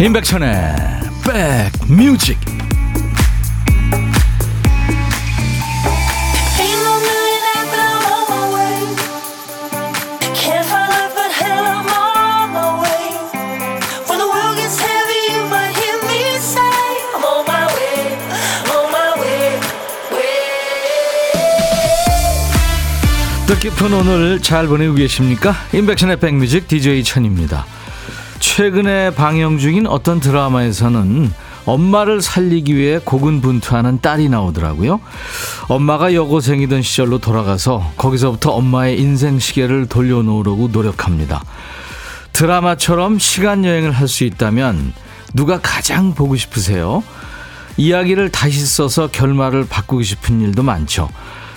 [0.00, 0.76] 임백천의
[1.22, 2.38] 백뮤직
[23.46, 25.54] 뜻깊은 오늘 잘 보내고 계십니까?
[25.74, 27.66] 임백천의 백뮤직 DJ 천입니다.
[28.60, 31.32] 최근에 방영 중인 어떤 드라마에서는
[31.64, 35.00] 엄마를 살리기 위해 고군분투하는 딸이 나오더라고요.
[35.68, 41.42] 엄마가 여고생이던 시절로 돌아가서 거기서부터 엄마의 인생 시계를 돌려놓으려고 노력합니다.
[42.34, 44.92] 드라마처럼 시간 여행을 할 수 있다면
[45.32, 47.02] 누가 가장 보고 싶으세요?
[47.78, 51.08] 이야기를 다시 써서 결말을 바꾸고 싶은 일도 많죠.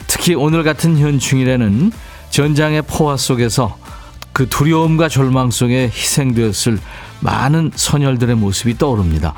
[0.08, 1.91] 특히 오늘 같은 현충일에는
[2.30, 3.83] 전장의 포화 속에서
[4.34, 6.80] 그 두려움과 절망 속에 희생되었을
[7.22, 9.34] 많은 선열들의 모습이 떠오릅니다.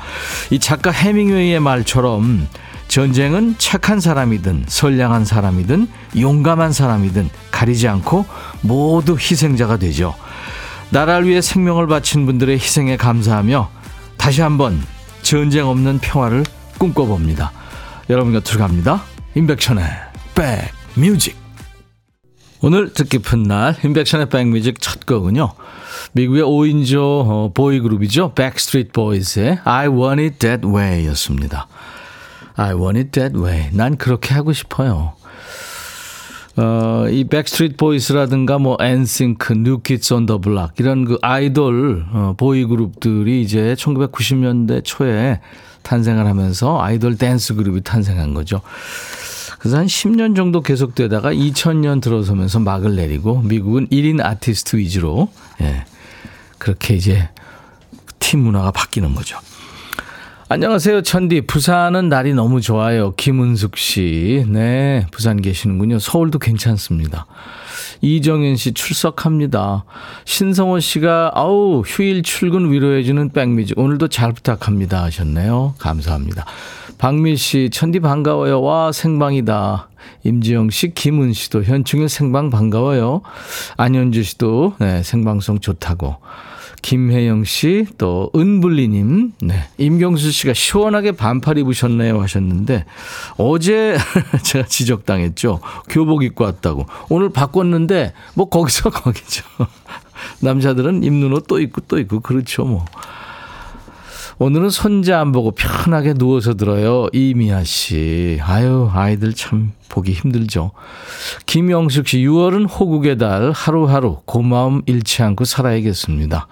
[0.50, 2.48] 이 작가 해밍웨이의 말처럼
[2.88, 5.88] 전쟁은 착한 사람이든 선량한 사람이든
[6.18, 8.26] 용감한 사람이든 가리지 않고
[8.62, 10.14] 모두 희생자가 되죠.
[10.90, 13.70] 나라를 위해 생명을 바친 분들의 희생에 감사하며
[14.16, 14.82] 다시 한번
[15.22, 16.44] 전쟁 없는 평화를
[16.78, 17.52] 꿈꿔봅니다.
[18.08, 19.02] 여러분 곁으로 갑니다.
[19.34, 19.84] 임백천의
[20.94, 21.45] 백뮤직
[22.62, 25.52] 오늘 뜻깊은 날 임백천의 백뮤직 첫 곡은요.
[26.12, 28.32] 미국의 5인조 어, 보이 그룹이죠.
[28.34, 31.68] Backstreet Boys의 I Want It That Way 였습니다.
[32.54, 33.70] I Want It That Way.
[33.72, 35.12] 난 그렇게 하고 싶어요.
[36.56, 42.34] 어, 이 Backstreet Boys라든가 뭐 NSYNC, New Kids on the Block 이런 그 아이돌 어,
[42.38, 45.40] 보이 그룹들이 이제 1990년대 초에
[45.82, 48.62] 탄생을 하면서 아이돌 댄스 그룹이 탄생한 거죠.
[49.58, 55.28] 그래서 한 10년 정도 계속되다가 2000년 들어서면서 막을 내리고 미국은 1인 아티스트 위주로
[55.60, 55.84] 예,
[56.58, 57.28] 그렇게 이제
[58.18, 59.38] 팀 문화가 바뀌는 거죠.
[60.48, 61.42] 안녕하세요, 천디.
[61.42, 63.14] 부산은 날이 너무 좋아요.
[63.16, 64.44] 김은숙 씨.
[64.48, 65.98] 네, 부산 계시는군요.
[65.98, 67.26] 서울도 괜찮습니다.
[68.00, 69.84] 이정현 씨 출석합니다.
[70.24, 75.74] 신성호 씨가 아우 휴일 출근 위로해주는 백미지 오늘도 잘 부탁합니다 하셨네요.
[75.78, 76.44] 감사합니다.
[76.98, 78.62] 박미 씨, 천디 반가워요.
[78.62, 79.88] 와, 생방이다.
[80.24, 83.20] 임지영 씨, 김은 씨도 현충일 생방 반가워요.
[83.76, 86.16] 안현주 씨도 네, 생방송 좋다고.
[86.86, 92.84] 김혜영 씨, 또 은블리님, 네, 임경수 씨가 시원하게 반팔 입으셨네요 하셨는데
[93.38, 93.98] 어제
[94.44, 95.58] 제가 지적당했죠.
[95.88, 96.86] 교복 입고 왔다고.
[97.08, 99.42] 오늘 바꿨는데 뭐 거기서 거기죠.
[100.42, 102.84] 남자들은 입는 옷 또 입고 또 입고 그렇죠 뭐.
[104.38, 107.08] 오늘은 손자 안 보고 편하게 누워서 들어요.
[107.14, 108.38] 이미아 씨.
[108.42, 110.72] 아유, 아이들 참 보기 힘들죠.
[111.46, 113.50] 김영숙 씨, 6월은 호국의 달.
[113.52, 116.48] 하루하루 고마움 잃지 않고 살아야겠습니다.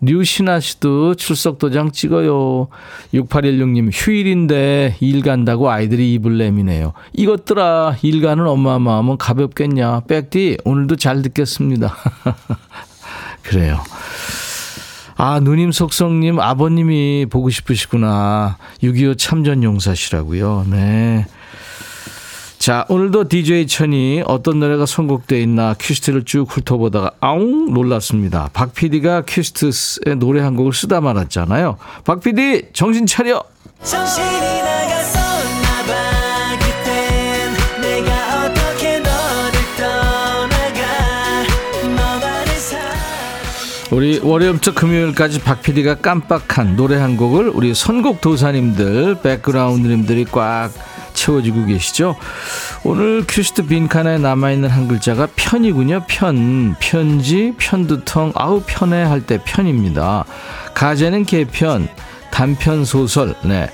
[0.00, 2.66] 류신아 씨도 출석 도장 찍어요.
[3.14, 6.94] 6816님, 휴일인데 일 간다고 아이들이 입을 내미네요.
[7.12, 10.00] 이것들아, 일 가는 엄마 마음은 가볍겠냐.
[10.08, 11.94] 백디, 오늘도 잘 듣겠습니다.
[13.44, 13.78] 그래요.
[15.22, 18.56] 아, 누님 속성님 아버님이 보고 싶으시구나.
[18.82, 20.64] 6.25 참전 용사시라고요.
[20.70, 21.26] 네.
[22.58, 28.48] 자, 오늘도 DJ 천이 어떤 노래가 선곡되어 있나 퀴스트를 쭉 훑어보다가 아웅 놀랐습니다.
[28.54, 31.76] 박 PD가 퀴스트의 노래 한 곡을 쓰다 말았잖아요.
[32.06, 33.44] 박 PD, 정신 차려!
[33.82, 34.79] 정신이
[43.90, 50.70] 우리 월요일부터 금요일까지 박 PD가 깜빡한 노래 한 곡을 우리 선곡 도사님들, 백그라운드님들이 꽉
[51.12, 52.14] 채워지고 계시죠.
[52.84, 56.04] 오늘 큐시트 빈칸에 남아있는 한 글자가 편이군요.
[56.08, 60.24] 편, 편지, 편두통, 아우 편해 할 때 편입니다.
[60.72, 61.88] 가재는 게 편,
[62.30, 63.34] 단편 소설.
[63.42, 63.68] 네.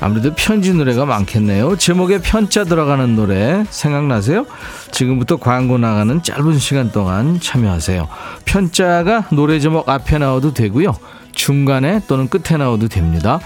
[0.00, 1.76] 아무래도 편지 노래가 많겠네요.
[1.76, 4.46] 제목에 편자 들어가는 노래 생각나세요?
[4.90, 8.08] 지금부터 광고 나가는 짧은 시간 동안 참여하세요.
[8.44, 10.94] 편자가 노래 제목 앞에 나와도 되고요.
[11.32, 13.40] 중간에 또는 끝에 나와도 됩니다.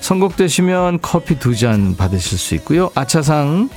[0.00, 2.90] 선곡되시면 커피 두 잔 받으실 수 있고요.
[2.94, 3.70] 아차상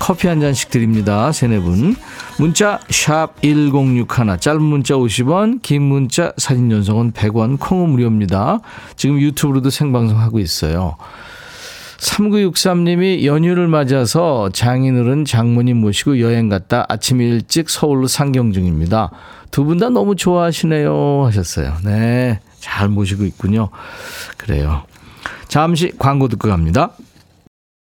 [0.00, 1.30] 커피 한 잔씩 드립니다.
[1.30, 1.94] 세네 분.
[2.38, 8.58] 문자 1061, 짧은 문자 50원, 긴 문자 사진 연속은 100원, 콩은 무료입니다.
[8.96, 10.96] 지금 유튜브로도 생방송하고 있어요.
[11.98, 19.10] 3963님이 연휴를 맞아서 장인어른 장모님 모시고 여행 갔다 아침 일찍 서울로 상경 중입니다.
[19.50, 21.74] 두 분 다 너무 좋아하시네요 하셨어요.
[21.84, 23.68] 네, 잘 모시고 있군요.
[24.38, 24.82] 그래요.
[25.48, 26.92] 잠시 광고 듣고 갑니다.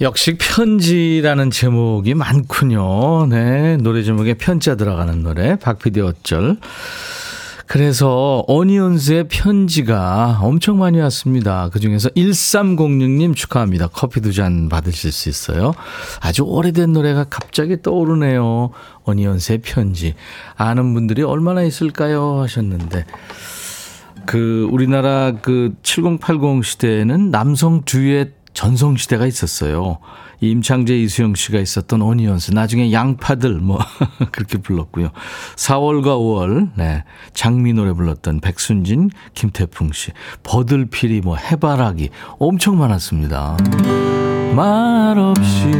[0.00, 3.26] 역시 편지라는 제목이 많군요.
[3.26, 3.76] 네.
[3.78, 5.56] 노래 제목에 편자 들어가는 노래.
[5.56, 6.56] 박피디 어쩔.
[7.66, 11.68] 그래서 어니언스의 편지가 엄청 많이 왔습니다.
[11.68, 13.88] 그중에서 1306님 축하합니다.
[13.88, 15.74] 커피 두 잔 받으실 수 있어요.
[16.20, 18.70] 아주 오래된 노래가 갑자기 떠오르네요.
[19.02, 20.14] 어니언스의 편지.
[20.56, 22.40] 아는 분들이 얼마나 있을까요?
[22.40, 23.04] 하셨는데.
[24.24, 29.98] 그 우리나라 그 7080 시대에는 남성 듀엣 전성시대가 있었어요.
[30.40, 32.50] 임창재, 이수영 씨가 있었던 오니언스.
[32.50, 33.78] 나중에 양파들, 뭐,
[34.32, 35.10] 그렇게 불렀고요.
[35.54, 37.04] 4월과 5월, 네.
[37.34, 40.10] 장미 노래 불렀던 백순진, 김태풍 씨.
[40.42, 42.08] 버들피리, 뭐, 해바라기.
[42.40, 43.58] 엄청 많았습니다.
[44.56, 45.70] 말 없이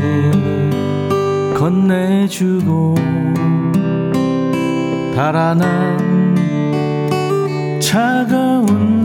[1.59, 2.95] 건네주고,
[5.17, 5.99] 달아난
[7.81, 8.98] 차가운 손.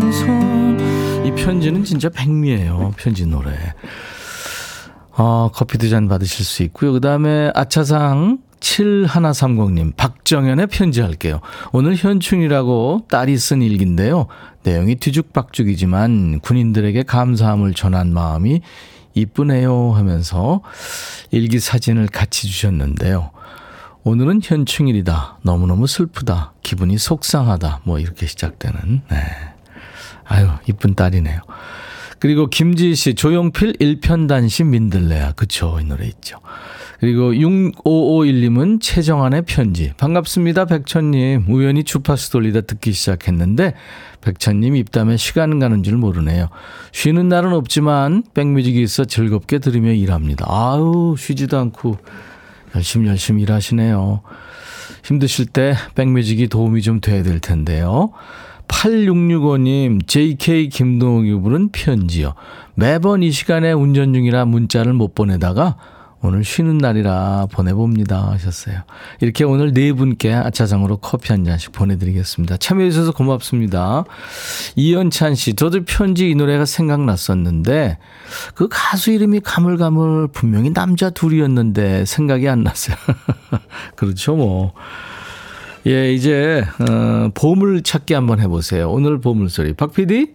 [1.33, 2.93] 이 편지는 진짜 백미예요.
[2.97, 3.51] 편지 노래.
[5.15, 6.93] 어, 커피 두 잔 받으실 수 있고요.
[6.93, 11.41] 그 다음에 아차상 7130님, 박정현의 편지 할게요.
[11.71, 14.27] 오늘 현충이라고 딸이 쓴 일기인데요.
[14.63, 18.61] 내용이 뒤죽박죽이지만 군인들에게 감사함을 전한 마음이
[19.15, 20.61] 이쁘네요 하면서
[21.31, 23.31] 일기 사진을 같이 주셨는데요.
[24.05, 25.39] 오늘은 현충일이다.
[25.43, 26.53] 너무너무 슬프다.
[26.63, 27.81] 기분이 속상하다.
[27.83, 29.01] 뭐 이렇게 시작되는.
[29.09, 29.17] 네.
[30.25, 31.39] 아유, 이쁜 딸이네요.
[32.19, 35.33] 그리고 김지희 씨, 조용필 일편단심 민들레야.
[35.33, 35.77] 그쵸.
[35.81, 36.37] 이 노래 있죠.
[37.01, 39.91] 그리고 6551님은 최정한의 편지.
[39.97, 41.47] 반갑습니다, 백천님.
[41.49, 43.73] 우연히 주파수 돌리다 듣기 시작했는데,
[44.21, 46.47] 백천님 입담에 시간 가는 줄 모르네요.
[46.93, 50.45] 쉬는 날은 없지만, 백뮤직이 있어 즐겁게 들으며 일합니다.
[50.47, 51.97] 아우, 쉬지도 않고,
[52.73, 54.21] 열심히 열심히 일하시네요.
[55.03, 58.13] 힘드실 때, 백뮤직이 도움이 좀 돼야 될 텐데요.
[58.73, 62.33] 8665님, JK 김동욱이 부른 편지요.
[62.75, 65.77] 매번 이 시간에 운전 중이라 문자를 못 보내다가
[66.21, 68.79] 오늘 쉬는 날이라 보내봅니다 하셨어요.
[69.19, 72.57] 이렇게 오늘 네 분께 아차상으로 커피 한 잔씩 보내드리겠습니다.
[72.57, 74.05] 참여해주셔서 고맙습니다.
[74.75, 77.99] 이연찬 씨, 저도 편지 이 노래가 생각났었는데
[78.55, 82.95] 그 가수 이름이 가물가물 분명히 남자 둘이었는데 생각이 안 났어요.
[83.95, 84.73] 그렇죠 뭐.
[85.85, 88.89] 예, 이제 어, 보물 찾기 한번 해보세요.
[88.89, 89.73] 오늘 보물 소리.
[89.73, 90.27] 박 PD?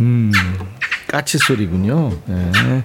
[0.00, 0.30] 음,
[1.08, 2.12] 까치 소리군요.
[2.28, 2.82] 예.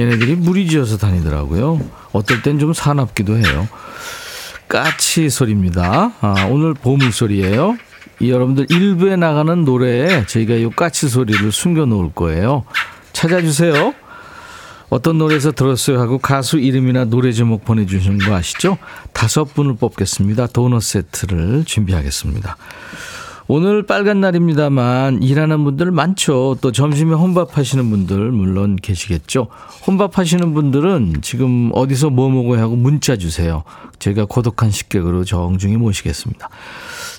[0.00, 1.80] 얘네들이 무리지어서 다니더라고요.
[2.12, 3.68] 어떨 땐 좀 사납기도 해요.
[4.68, 6.12] 까치 소리입니다.
[6.20, 7.76] 아, 오늘 보물 소리예요.
[8.18, 12.64] 이 여러분들 일부에 나가는 노래에 저희가 이 까치 소리를 숨겨 놓을 거예요.
[13.12, 13.94] 찾아주세요.
[14.88, 18.78] 어떤 노래에서 들었어요 하고 가수 이름이나 노래 제목 보내주시는 거 아시죠?
[19.12, 20.46] 다섯 분을 뽑겠습니다.
[20.48, 22.56] 도넛 세트를 준비하겠습니다.
[23.48, 26.56] 오늘 빨간 날입니다만 일하는 분들 많죠.
[26.60, 29.46] 또 점심에 혼밥 하시는 분들 물론 계시겠죠.
[29.86, 33.62] 혼밥 하시는 분들은 지금 어디서 뭐 먹어야 하고 문자 주세요.
[34.00, 36.48] 제가 고독한 식객으로 정중히 모시겠습니다.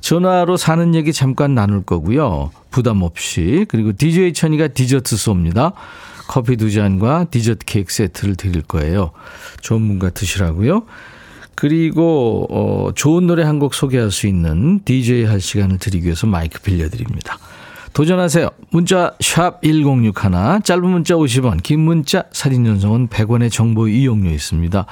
[0.01, 2.51] 전화로 사는 얘기 잠깐 나눌 거고요.
[2.71, 3.65] 부담 없이.
[3.69, 5.71] 그리고 DJ 천이가 디저트 쏩니다.
[6.27, 9.12] 커피 두 잔과 디저트 케이크 세트를 드릴 거예요.
[9.62, 10.84] 좋은 분과 드시라고요.
[11.55, 16.62] 그리고 어, 좋은 노래 한 곡 소개할 수 있는 DJ 할 시간을 드리기 위해서 마이크
[16.62, 17.39] 빌려드립니다.
[17.93, 18.50] 도전하세요.
[18.69, 20.13] 문자 샵 1061,
[20.63, 24.86] 짧은 문자 50원, 긴 문자 사진 전송은 100원의 정보 이용료 있습니다.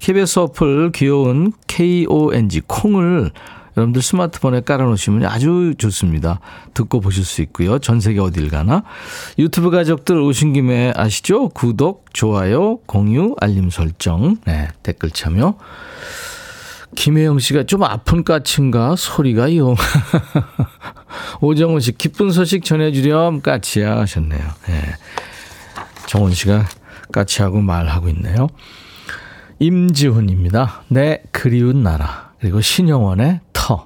[0.00, 3.30] KBS 어플 귀여운 KONG 콩을
[3.76, 6.40] 여러분들 스마트폰에 깔아놓으시면 아주 좋습니다.
[6.74, 7.78] 듣고 보실 수 있고요.
[7.78, 8.82] 전 세계 어딜 가나.
[9.38, 11.50] 유튜브 가족들 오신 김에 아시죠?
[11.50, 15.58] 구독, 좋아요, 공유, 알림 설정, 네, 댓글 참여.
[16.94, 18.96] 김혜영 씨가 좀 아픈 까치인가?
[18.96, 19.74] 소리가 요.
[21.42, 24.40] 오정훈 씨, 기쁜 소식 전해주렴, 까치야 하셨네요.
[24.68, 24.82] 네.
[26.06, 26.64] 정훈 씨가
[27.12, 28.48] 까치하고 말하고 있네요.
[29.58, 30.82] 임지훈입니다.
[30.88, 32.25] 내 그리운 나라.
[32.40, 33.85] 그리고 신영원의 터.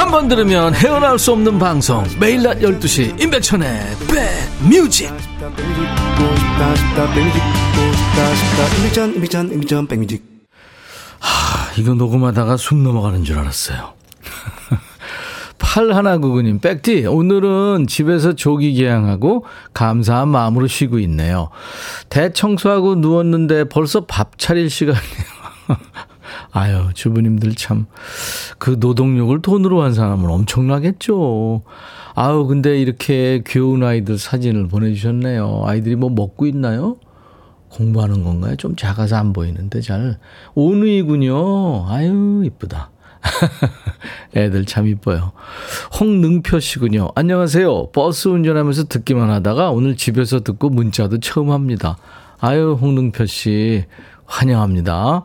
[0.00, 3.80] 한 번 들으면 헤어나올 수 없는 방송 매일 낮 12시 임백천의
[4.66, 5.12] 백뮤직
[9.86, 10.24] 백뮤직
[11.76, 13.92] 이거 녹음하다가 숨 넘어가는 줄 알았어요.
[15.58, 21.50] 8199님, 백디, 오늘은 집에서 조기 개양하고 감사한 마음으로 쉬고 있네요.
[22.08, 25.04] 대청소하고 누웠는데 벌써 밥 차릴 시간이에요.
[26.52, 27.86] 아유, 주부님들 참,
[28.58, 31.62] 그 노동력을 돈으로 한 사람은 엄청나겠죠.
[32.14, 35.62] 아유, 근데 이렇게 귀여운 아이들 사진을 보내주셨네요.
[35.66, 36.96] 아이들이 뭐 먹고 있나요?
[37.70, 38.56] 공부하는 건가요?
[38.56, 40.18] 좀 작아서 안 보이는데 잘.
[40.54, 41.86] 오누이군요.
[41.88, 42.90] 아유, 이쁘다.
[44.36, 45.32] 애들 참 이뻐요.
[45.98, 47.10] 홍능표 씨군요.
[47.14, 47.92] 안녕하세요.
[47.92, 51.96] 버스 운전하면서 듣기만 하다가 오늘 집에서 듣고 문자도 처음 합니다.
[52.40, 53.84] 아유, 홍능표 씨.
[54.26, 55.24] 환영합니다.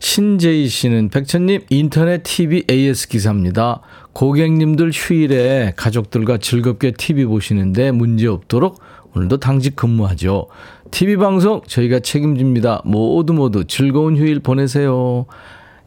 [0.00, 3.80] 신재희 씨는 백천님 인터넷 TV AS 기사입니다.
[4.12, 8.80] 고객님들 휴일에 가족들과 즐겁게 TV 보시는데 문제 없도록
[9.14, 10.48] 오늘도 당직 근무하죠.
[10.90, 12.82] TV 방송 저희가 책임집니다.
[12.84, 15.26] 모두 모두 즐거운 휴일 보내세요.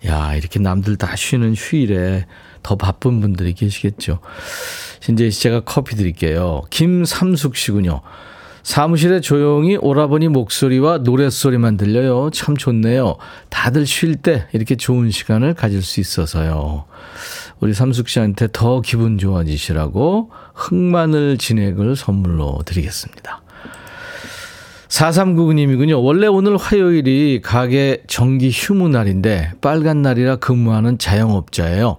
[0.05, 2.25] 야, 이렇게 남들 다 쉬는 휴일에
[2.63, 4.19] 더 바쁜 분들이 계시겠죠.
[4.99, 6.63] 신재희 씨 제가 커피 드릴게요.
[6.69, 8.01] 김삼숙 씨군요.
[8.63, 12.29] 사무실에 조용히 오라버니 목소리와 노랫소리만 들려요.
[12.31, 13.17] 참 좋네요.
[13.49, 16.85] 다들 쉴 때 이렇게 좋은 시간을 가질 수 있어서요.
[17.59, 23.41] 우리 삼숙 씨한테 더 기분 좋아지시라고 흑마늘 진액을 선물로 드리겠습니다.
[24.89, 26.03] 4399님이군요.
[26.03, 31.97] 원래 오늘 화요일이 가게 정기 휴무 날인데 빨간 날이라 근무하는 자영업자예요.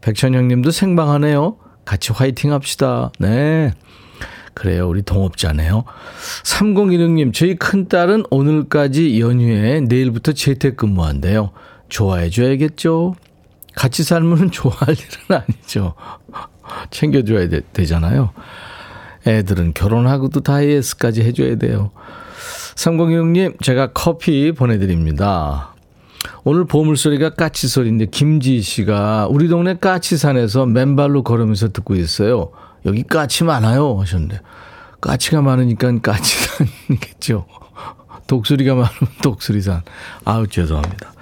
[0.00, 1.56] 백천형 님도 생방하네요.
[1.84, 3.10] 같이 화이팅 합시다.
[3.18, 3.72] 네.
[4.58, 4.88] 그래요.
[4.88, 5.84] 우리 동업자네요.
[6.42, 11.52] 3016님, 저희 큰딸은 오늘까지 연휴에 내일부터 재택근무한대요.
[11.88, 13.14] 좋아해줘야겠죠?
[13.76, 15.94] 같이 살면 좋아할 일은 아니죠.
[16.90, 18.30] 챙겨줘야 되, 되잖아요.
[19.28, 21.92] 애들은 결혼하고도 다이어스까지 해줘야 돼요.
[22.74, 25.74] 3016님, 제가 커피 보내드립니다.
[26.42, 32.50] 오늘 보물소리가 까치소리인데 김지희 씨가 우리 동네 까치산에서 맨발로 걸으면서 듣고 있어요.
[32.86, 34.40] 여기 까치 많아요 하셨는데
[35.00, 37.46] 까치가 많으니까 까치산이겠죠.
[38.26, 39.82] 독수리가 많으면 독수리산.
[40.24, 41.12] 아우 죄송합니다.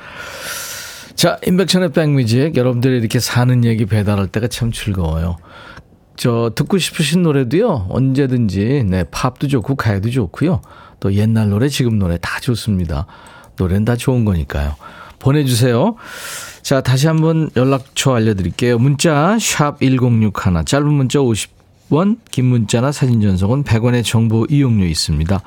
[1.14, 5.38] 자, 인백천의 백뮤직 여러분들이 이렇게 사는 얘기 배달할 때가 참 즐거워요.
[6.16, 7.86] 저 듣고 싶으신 노래도요.
[7.90, 10.60] 언제든지 네, 팝도 좋고 가요도 좋고요.
[11.00, 13.06] 또 옛날 노래, 지금 노래 다 좋습니다.
[13.56, 14.74] 노래는 다 좋은 거니까요.
[15.18, 15.96] 보내주세요.
[16.62, 18.78] 자, 다시 한번 연락처 알려드릴게요.
[18.78, 25.40] 문자, 샵 1061, 짧은 문자 50원, 긴 문자나 사진 전송은 100원의 정보 이용료 있습니다.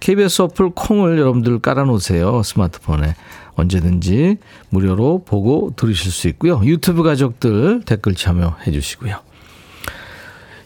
[0.00, 2.42] KBS 어플 콩을 여러분들 깔아놓으세요.
[2.42, 3.14] 스마트폰에.
[3.54, 4.36] 언제든지
[4.68, 6.60] 무료로 보고 들으실 수 있고요.
[6.64, 9.18] 유튜브 가족들 댓글 참여해 주시고요.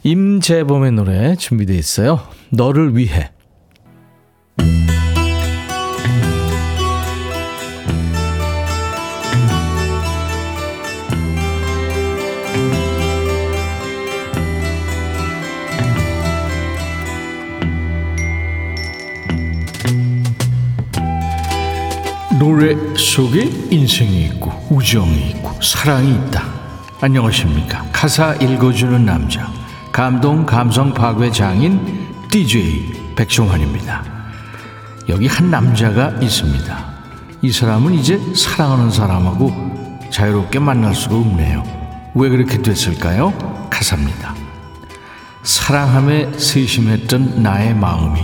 [0.03, 2.21] 임재범의 노래 준비되어 있어요.
[2.51, 3.31] 너를 위해.
[22.61, 26.45] 노래 속에 인생이 있고 우정이 있고 사랑이 있다.
[27.01, 27.87] 안녕하십니까.
[27.91, 29.51] 가사 읽어주는 남자.
[29.91, 34.05] 감동 감성 파괴 장인 DJ 백종환입니다.
[35.09, 36.87] 여기 한 남자가 있습니다.
[37.41, 41.65] 이 사람은 이제 사랑하는 사람하고 자유롭게 만날 수가 없네요.
[42.15, 43.33] 왜 그렇게 됐을까요?
[43.71, 44.35] 가사입니다.
[45.45, 48.21] 사랑함에 세심했던 나의 마음이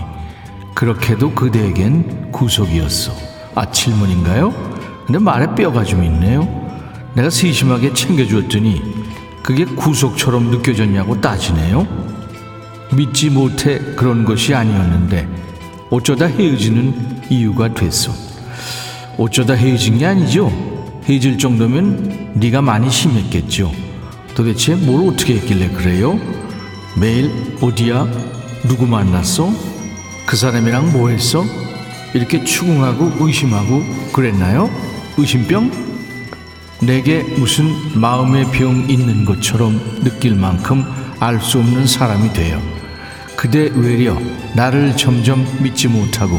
[0.75, 3.26] 그렇게도 그대에겐 구속이었어.
[3.57, 4.53] 아, 질문인가요?
[5.07, 6.47] 근데 말에 뼈가 좀 있네요.
[7.15, 8.83] 내가 세심하게 챙겨주었더니
[9.43, 11.87] 그게 구속처럼 느껴졌냐고 따지네요.
[12.93, 15.27] 믿지 못해 그런 것이 아니었는데
[15.89, 18.13] 어쩌다 헤어지는 이유가 됐어.
[19.17, 20.53] 어쩌다 헤어진 게 아니죠.
[21.05, 23.73] 헤어질 정도면 네가 많이 심했겠죠.
[24.35, 26.21] 도대체 뭘 어떻게 했길래 그래요?
[27.01, 28.07] 매일 어디야?
[28.69, 29.51] 누구 만났어?
[30.27, 31.43] 그 사람이랑 뭐 했어?
[32.17, 33.83] 이렇게 추궁하고 의심하고
[34.13, 34.71] 그랬나요?
[35.19, 35.71] 의심병?
[36.81, 37.67] 내게 무슨
[38.01, 40.85] 마음의 병 있는 것처럼 느낄 만큼
[41.21, 42.61] 알 수 없는 사람이 되어
[43.37, 44.19] 그대 외려
[44.55, 46.39] 나를 점점 믿지 못하고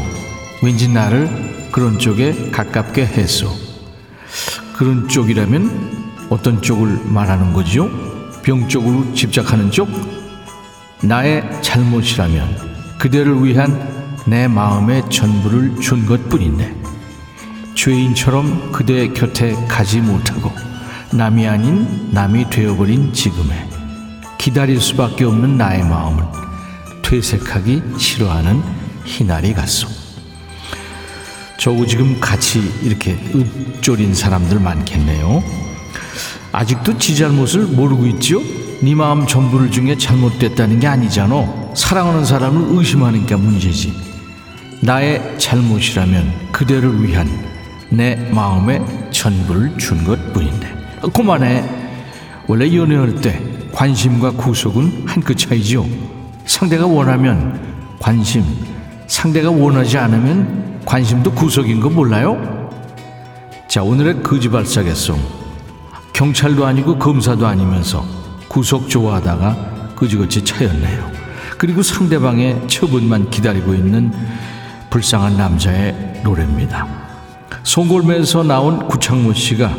[0.62, 3.48] 왠지 나를 그런 쪽에 가깝게 했소.
[4.72, 7.88] 그런 쪽이라면 어떤 쪽을 말하는 거지요?
[8.42, 9.88] 병 쪽으로 집착하는 쪽?
[11.02, 13.97] 나의 잘못이라면 그대를 위한
[14.28, 16.74] 내 마음의 전부를 준 것뿐인데
[17.74, 20.52] 죄인처럼 그대 곁에 가지 못하고
[21.12, 23.66] 남이 아닌 남이 되어버린 지금에
[24.36, 26.22] 기다릴 수밖에 없는 나의 마음을
[27.02, 28.62] 퇴색하기 싫어하는
[29.04, 29.88] 희날이 같소.
[31.58, 35.42] 저고 지금 같이 이렇게 읊조린 사람들 많겠네요.
[36.52, 38.40] 아직도 지 잘못을 모르고 있지요?
[38.82, 41.72] 네 마음 전부를 중에 잘못됐다는 게 아니잖아.
[41.74, 44.07] 사랑하는 사람을 의심하는 게 문제지.
[44.80, 47.28] 나의 잘못이라면 그대를 위한
[47.90, 50.68] 내 마음의 전부를 준 것뿐인데.
[51.12, 51.64] 그만해.
[52.46, 53.40] 원래 연애할 때
[53.72, 55.86] 관심과 구속은 한 끗 차이죠.
[56.46, 57.60] 상대가 원하면
[57.98, 58.44] 관심,
[59.06, 62.70] 상대가 원하지 않으면 관심도 구속인 거 몰라요?
[63.68, 65.20] 자, 오늘의 거지발사겠송.
[66.14, 68.04] 경찰도 아니고 검사도 아니면서
[68.48, 71.10] 구속 좋아하다가 그지그지 차였네요.
[71.58, 74.12] 그리고 상대방의 처분만 기다리고 있는
[74.90, 76.86] 불쌍한 남자의 노래입니다.
[77.62, 79.76] 송골매에서 나온 구창모 씨가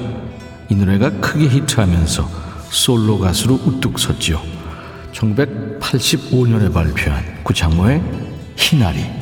[0.69, 2.29] 이 노래가 크게 히트하면서
[2.69, 4.41] 솔로 가수로 우뚝 섰죠.
[5.13, 8.01] 1985년에 발표한 구창모의
[8.55, 9.18] 희나리.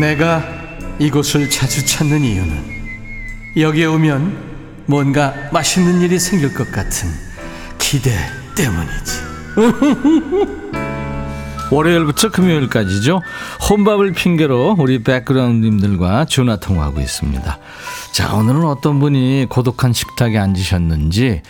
[0.00, 0.42] 내가
[0.98, 2.74] 이곳을 자주 찾는 이유는
[3.56, 7.08] 여기에 오면 뭔가 맛있는 일이 생길 것 같은
[7.78, 8.10] 기대
[8.56, 9.34] 때문이지.
[11.70, 13.22] 월요일부터 금요일까지죠.
[13.68, 17.58] 혼밥을 핑계로 우리 백그라운드님들과 전화 통화하고 있습니다.
[18.12, 21.42] 자, 오늘은 어떤 분이 고독한 식탁에 앉으셨는지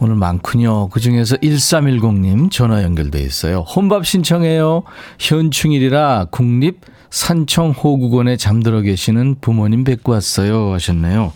[0.00, 0.88] 오늘 많군요.
[0.88, 3.60] 그 중에서 1310님 전화 연결돼 있어요.
[3.60, 4.82] 혼밥 신청해요.
[5.18, 6.80] 현충일이라 국립
[7.10, 10.72] 산청호국원에 잠들어 계시는 부모님 뵙고 왔어요.
[10.74, 11.32] 하셨네요.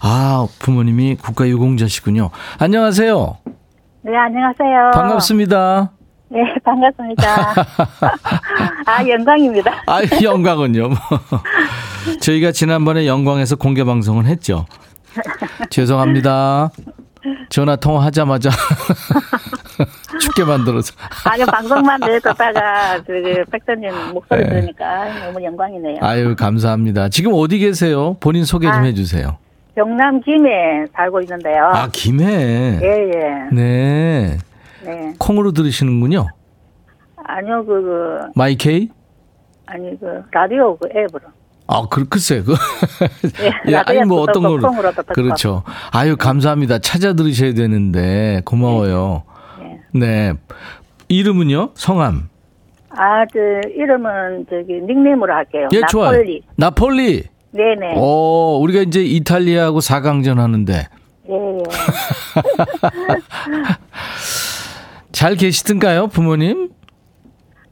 [0.00, 2.30] 아, 부모님이 국가유공자시군요.
[2.58, 3.38] 안녕하세요.
[4.02, 4.90] 네, 안녕하세요.
[4.94, 5.92] 반갑습니다.
[6.28, 7.54] 네, 반갑습니다.
[8.86, 9.82] 아, 영광입니다.
[9.86, 10.88] 아, 영광은요.
[10.88, 10.96] 뭐.
[12.20, 14.66] 저희가 지난번에 영광에서 공개 방송을 했죠.
[15.70, 16.70] 죄송합니다.
[17.48, 18.50] 전화 통화하자마자
[20.20, 20.94] 춥게 만들어서.
[21.24, 24.48] 아니요, 방송만 늘 듣다가 그 백선님 목소리 네.
[24.48, 25.98] 들으니까 너무 영광이네요.
[26.00, 27.08] 아유, 감사합니다.
[27.08, 28.16] 지금 어디 계세요?
[28.20, 29.38] 본인 소개 좀 아, 해주세요.
[29.74, 31.64] 경남 김해 살고 있는데요.
[31.66, 32.80] 아, 김해?
[32.82, 33.54] 예, 예.
[33.54, 34.38] 네.
[34.84, 35.14] 네.
[35.18, 36.26] 콩으로 들으시는군요.
[37.24, 38.18] 아니요, 그, 그.
[38.34, 38.88] 마이케이?
[39.66, 41.24] 아니, 그, 라디오 그 앱으로.
[41.68, 42.54] 아, 그, 글쎄, 그.
[43.42, 44.70] 예, 예 아니, 뭐 어떤 걸로.
[45.08, 45.62] 그렇죠.
[45.90, 46.78] 아유, 감사합니다.
[46.78, 49.24] 찾아 들으셔야 되는데, 고마워요.
[49.92, 50.06] 네.
[50.06, 50.32] 네.
[51.08, 51.70] 이름은요?
[51.74, 52.28] 성함?
[52.90, 55.68] 아, 그, 이름은 저기, 닉네임으로 할게요.
[55.72, 55.90] 예, 나폴리.
[55.90, 56.22] 좋아요.
[56.56, 57.24] 나폴리.
[57.50, 57.94] 네네.
[57.96, 60.88] 어, 우리가 이제 이탈리아하고 4강전 하는데.
[61.28, 61.62] 예, 예.
[65.12, 66.70] 잘 계시던가요, 부모님?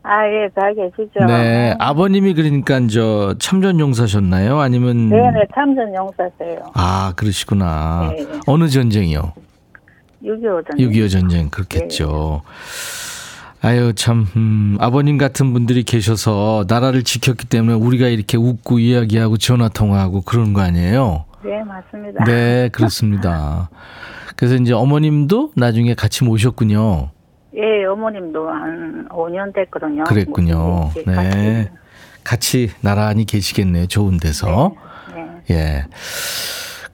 [0.07, 1.25] 아, 예, 잘 계시죠.
[1.27, 1.75] 네.
[1.79, 4.61] 아버님이 그러니까 저 참전 용사셨나요?
[4.61, 6.59] 아니면 네 네, 참전 용사세요.
[6.75, 8.13] 아, 그러시구나.
[8.15, 8.27] 네.
[8.47, 9.33] 어느 전쟁이요?
[10.23, 10.91] 6.25 전쟁.
[10.91, 12.43] 6.25 전쟁 그렇겠죠.
[13.63, 13.69] 네.
[13.69, 19.71] 아유 참 음, 아버님 같은 분들이 계셔서 나라를 지켰기 때문에 우리가 이렇게 웃고 이야기하고 전화
[19.71, 21.25] 통화하고 그런 거 아니에요?
[21.43, 22.25] 네 맞습니다.
[22.25, 23.71] 네 그렇습니다.
[24.37, 27.09] 그래서 이제 어머님도 나중에 같이 모셨군요.
[27.57, 30.05] 예, 어머님도 한 5년 됐거든요.
[30.05, 30.91] 그랬군요.
[31.07, 31.15] 네.
[31.15, 31.71] 같이.
[32.25, 33.87] 같이 나란히 계시겠네요.
[33.87, 34.73] 좋은 데서.
[35.15, 35.23] 네.
[35.47, 35.55] 네.
[35.55, 35.85] 예.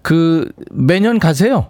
[0.03, 1.69] 그 매년 가세요?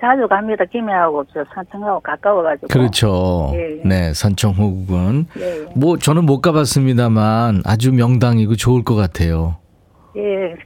[0.00, 0.64] 자주 갑니다.
[0.70, 2.66] 김해하고 저 산청하고 가까워가지고.
[2.68, 3.52] 그렇죠.
[3.54, 3.82] 예, 예.
[3.84, 9.58] 네, 산청호국은 예, 예, 뭐 저는 못 가봤습니다만 아주 명당이고 좋을 것 같아요.
[10.16, 10.56] 예,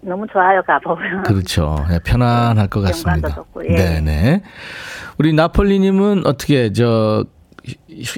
[0.00, 1.24] 너무 좋아요 가보면.
[1.24, 1.84] 그렇죠.
[1.90, 3.30] 네, 편안할 것 같습니다.
[3.34, 3.74] 좋고, 예.
[3.74, 4.42] 네네.
[5.18, 7.24] 우리 나폴리님은 어떻게 저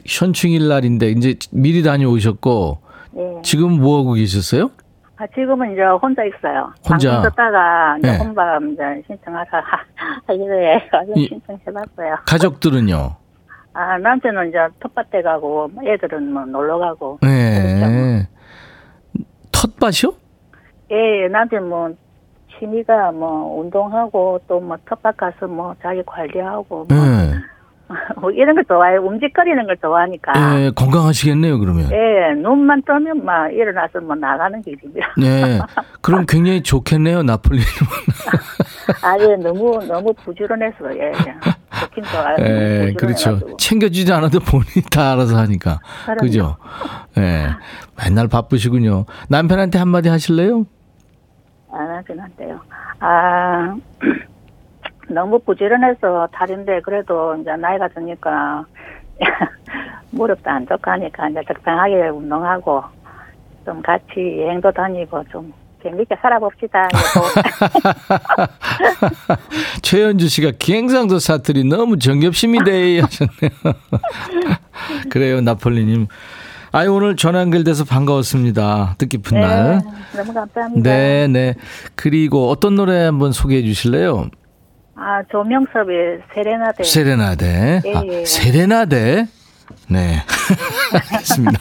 [0.06, 2.78] 현충일 날인데 이제 미리 다녀오셨고
[3.12, 3.22] 네.
[3.42, 4.70] 지금 뭐 하고 계셨어요?
[5.16, 6.72] 아, 지금은 이제 혼자 있어요.
[6.88, 7.22] 혼자.
[7.22, 8.18] 듣다가 이제 네.
[8.18, 9.50] 혼밥 이제 신청하서
[10.26, 10.46] 하기로
[10.90, 12.16] 가지고 신청해봤어요.
[12.26, 13.16] 가족들은요?
[13.74, 17.18] 아, 남편은 이제 텃밭에 가고, 애들은 뭐 놀러 가고.
[17.22, 18.26] 네.
[19.52, 20.14] 텃밭이요?
[20.90, 21.90] 예, 남편 뭐,
[22.58, 26.86] 취미가 뭐, 운동하고, 또 뭐, 텃밭 가서 뭐, 자기 관리하고.
[26.86, 26.86] 뭐.
[26.88, 27.34] 네.
[28.20, 29.00] 뭐 이런 걸 좋아해요.
[29.02, 30.32] 움직거리는 걸 좋아하니까.
[30.60, 31.90] 예, 건강하시겠네요, 그러면.
[31.92, 35.06] 예, 눈만 뜨면 막 일어나서 뭐 나가는 길입니다.
[35.18, 35.58] 네.
[36.00, 37.66] 그럼 굉장히 좋겠네요, 나폴리는.
[39.02, 41.34] 아, 예, 너무, 너무 부지런해서, 예, 예.
[41.80, 42.36] 좋긴 좋아요.
[42.40, 43.38] 예, 그렇죠.
[43.58, 45.80] 챙겨주지 않아도 본인이 다 알아서 하니까.
[46.04, 46.20] 그럼요.
[46.20, 46.56] 그죠?
[47.18, 47.48] 예.
[48.02, 49.04] 맨날 바쁘시군요.
[49.28, 50.64] 남편한테 한마디 하실래요?
[51.74, 52.60] 안 하긴 한데요.
[53.00, 53.74] 아,
[55.08, 58.64] 너무 부지런해서 다른데 그래도 이제 나이가 드니까
[60.10, 62.82] 무릎도 안 좋고 하니까 이제 적당하게 운동하고
[63.64, 66.88] 좀 같이 여행도 다니고 좀 재밌게 살아봅시다.
[69.82, 73.50] 최현주 씨가 기행상도 사투리 너무 정겹심이 돼 하셨네요.
[75.10, 76.06] 그래요, 나폴리님.
[76.74, 78.96] 아유, 오늘 전화 연결돼서 반가웠습니다.
[78.98, 79.78] 뜻깊은 날.
[79.78, 80.90] 네, 너무 감사합니다.
[80.90, 81.54] 네, 네.
[81.94, 84.28] 그리고 어떤 노래 한번 소개해 주실래요?
[84.96, 86.82] 아, 조명섭의 세레나데.
[86.82, 87.82] 세레나데.
[87.94, 88.24] 아, 예, 예.
[88.24, 89.26] 세레나데.
[89.88, 90.16] 네.
[91.12, 91.60] 알겠습니다.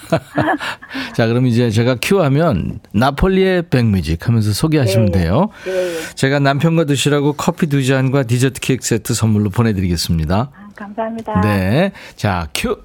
[1.14, 5.22] 자, 그럼 이제 제가 큐하면 나폴리의 백뮤직 하면서 소개하시면 예, 예.
[5.22, 5.50] 돼요.
[5.68, 6.16] 예, 예.
[6.16, 10.50] 제가 남편과 드시라고 커피 두 잔과 디저트 케이크 세트 선물로 보내드리겠습니다.
[10.52, 11.42] 아, 감사합니다.
[11.42, 11.92] 네.
[12.16, 12.78] 자, 큐.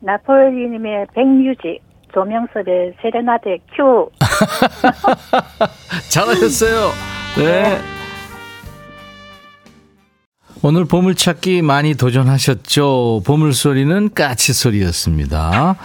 [0.00, 1.80] 나폴리님의 백뮤직,
[2.12, 4.10] 조명섭의 세레나데 큐.
[6.10, 6.90] 잘하셨어요.
[7.38, 7.78] 네.
[10.62, 13.22] 오늘 보물찾기 많이 도전하셨죠?
[13.24, 15.76] 보물소리는 까치소리였습니다.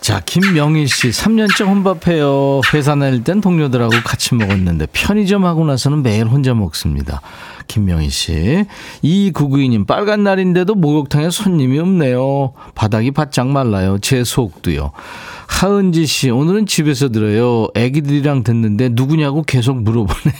[0.00, 2.62] 자, 김명희 씨, 3년째 혼밥해요.
[2.72, 7.20] 회사 다닐 땐 동료들하고 같이 먹었는데 편의점 하고 나서는 매일 혼자 먹습니다.
[7.66, 8.64] 김명희 씨.
[9.04, 12.54] 2992님, 빨간 날인데도 목욕탕에 손님이 없네요.
[12.74, 13.98] 바닥이 바짝 말라요.
[14.00, 14.92] 제 속도요.
[15.46, 17.68] 하은지 씨, 오늘은 집에서 들어요.
[17.74, 20.34] 애기들이랑 듣는데 누구냐고 계속 물어보네요.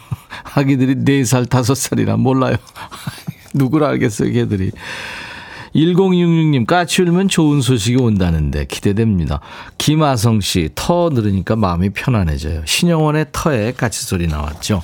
[0.56, 2.56] 아기들이 4살, 5살이라 몰라요.
[3.52, 4.72] 누구라 알겠어요, 걔들이.
[5.74, 9.40] 1066님, 까치 울면 좋은 소식이 온다는데 기대됩니다.
[9.78, 12.62] 김아성 씨, 터 들으니까 마음이 편안해져요.
[12.64, 14.82] 신영원의 터에 까치 소리 나왔죠.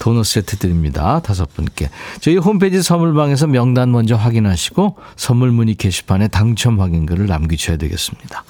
[0.00, 1.20] 도넛 세트 드립니다.
[1.24, 1.88] 다섯 분께.
[2.20, 8.44] 저희 홈페이지 선물방에서 명단 먼저 확인하시고 선물 문의 게시판에 당첨 확인글을 남기셔야 되겠습니다.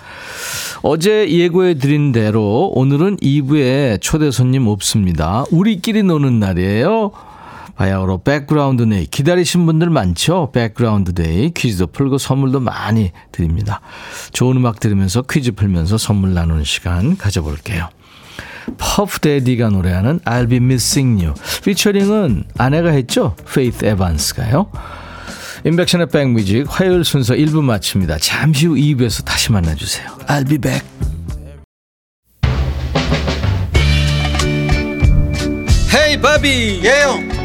[0.82, 5.44] 어제 예고해 드린 대로 오늘은 2부에 초대 손님 없습니다.
[5.50, 7.12] 우리끼리 노는 날이에요.
[7.76, 10.50] 바야흐로 백그라운드 데이 기다리신 분들 많죠?
[10.52, 13.80] 백그라운드 데이 퀴즈도 풀고 선물도 많이 드립니다.
[14.32, 17.88] 좋은 음악 들으면서 퀴즈 풀면서 선물 나누는 시간 가져볼게요.
[18.78, 21.34] 퍼프 대디가 노래하는 I'll be missing you.
[21.64, 23.36] 피처링은 아내가 했죠?
[23.52, 24.70] 페이스 에반스가요.
[25.66, 28.18] 임백천의 백뮤직 화요일 순서 1부 마칩니다.
[28.18, 30.08] 잠시 후 2부에서 다시 만나주세요.
[30.26, 30.86] I'll be back.
[35.94, 37.33] 헤이 바비 예영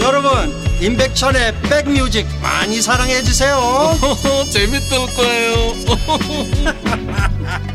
[0.00, 3.58] 여러분 임백천의 백뮤직 많이 사랑해 주세요
[4.52, 5.54] 재밌을 거예요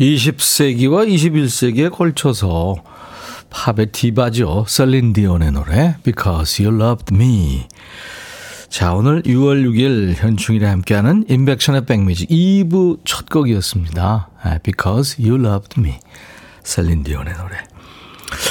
[0.00, 2.76] 20세기와 21세기에 걸쳐서
[3.50, 4.64] 팝의 디바죠.
[4.66, 7.66] 셀린 디온의 노래 Because You Loved Me.
[8.70, 14.30] 자, 오늘 6월 6일 현충일에 함께하는 인백션의 백뮤직 2부 첫 곡이었습니다.
[14.42, 15.98] 아, Because You Loved Me.
[16.62, 17.56] 셀린 디온의 노래.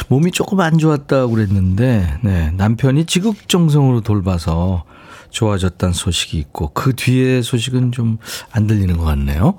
[0.10, 4.84] 몸이 조금 안 좋았다고 그랬는데, 네, 남편이 지극정성으로 돌봐서
[5.29, 8.17] 좋아졌다는 소식이 있고, 그 뒤에 소식은 좀
[8.51, 9.58] 안 들리는 것 같네요.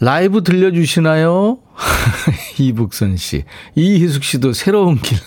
[0.00, 1.58] 라이브 들려주시나요?
[2.58, 3.44] 이북선 씨.
[3.74, 5.18] 이희숙 씨도 새로운 길.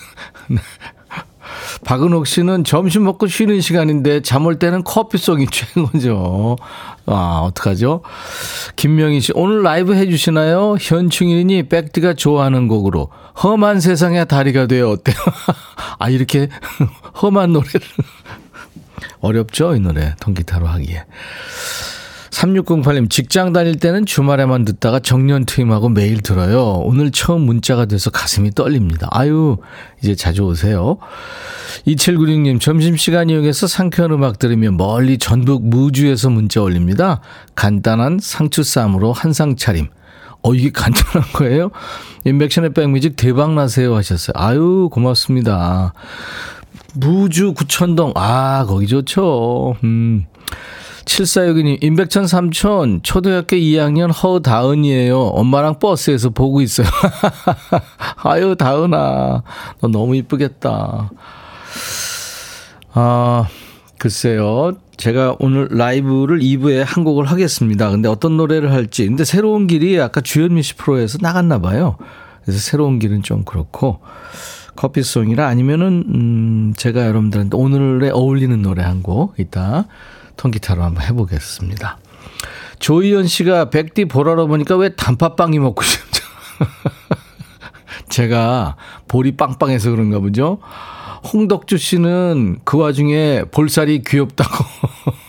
[1.84, 6.56] 박은옥 씨는 점심 먹고 쉬는 시간인데 잠 올 때는 커피송이 최고죠.
[7.06, 8.02] 아, 어떡하죠?
[8.76, 10.76] 김명희 씨, 오늘 라이브 해주시나요?
[10.80, 13.08] 현충일이니 백디가 좋아하는 곡으로
[13.42, 15.16] 험한 세상의 다리가 되어 어때요?
[15.98, 16.48] 아, 이렇게
[17.22, 17.80] 험한 노래를.
[19.20, 19.74] 어렵죠?
[19.76, 20.14] 이 노래.
[20.20, 21.04] 통기타로 하기에.
[22.32, 26.80] 3608님, 직장 다닐 때는 주말에만 듣다가 정년 퇴임하고 매일 들어요.
[26.84, 29.06] 오늘 처음 문자가 돼서 가슴이 떨립니다.
[29.10, 29.58] 아유,
[30.02, 30.96] 이제 자주 오세요.
[31.86, 37.20] 2796님, 점심시간 이용해서 상쾌한 음악 들으며 멀리 전북 무주에서 문자 올립니다.
[37.54, 39.88] 간단한 상추쌈으로 한상 차림.
[40.42, 41.70] 어, 이게 간단한 거예요?
[42.24, 44.32] 인백션의 백뮤직 대박 나세요 하셨어요.
[44.36, 45.92] 아유, 고맙습니다.
[46.94, 48.12] 무주 구천동.
[48.16, 49.76] 아, 거기 좋죠.
[49.84, 50.24] 음.
[51.04, 55.18] 7462님, 임백천 삼촌, 초등학교 2학년 허다은이에요.
[55.18, 56.86] 엄마랑 버스에서 보고 있어요.
[58.22, 59.42] 아유, 다은아.
[59.80, 61.10] 너 너무 이쁘겠다.
[62.94, 63.46] 아,
[63.98, 64.76] 글쎄요.
[64.96, 67.90] 제가 오늘 라이브를 2부에 한 곡을 하겠습니다.
[67.90, 69.06] 근데 어떤 노래를 할지.
[69.06, 71.96] 근데 새로운 길이 아까 주현미 씨 프로에서 나갔나 봐요.
[72.44, 74.00] 그래서 새로운 길은 좀 그렇고.
[74.76, 79.86] 커피송이라 아니면은, 음, 제가 여러분들한테 오늘에 어울리는 노래 한 곡 이따
[80.42, 81.98] 통기타로 한번 해보겠습니다.
[82.80, 86.24] 조희연 씨가 백디 보라로 보니까 왜 단팥빵이 먹고 싶죠?
[88.10, 88.74] 제가
[89.06, 90.58] 볼이 빵빵해서 그런가 보죠?
[91.32, 94.64] 홍덕주 씨는 그 와중에 볼살이 귀엽다고.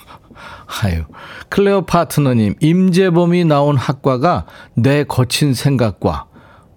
[0.82, 1.04] 아유.
[1.50, 6.26] 클레오 파트너님, 임재범이 나온 학과가 내 거친 생각과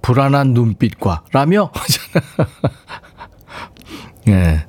[0.02, 1.72] 불안한 눈빛과 라며?
[4.28, 4.32] 예.
[4.32, 4.66] 네.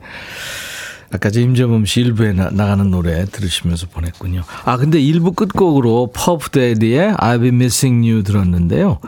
[1.11, 4.43] 아까 저 임재범 씨 일부에 나, 가는 노래 들으시면서 보냈군요.
[4.65, 8.99] 아, 근데 일부 끝곡으로 퍼프데디의 I've been missing you 들었는데요.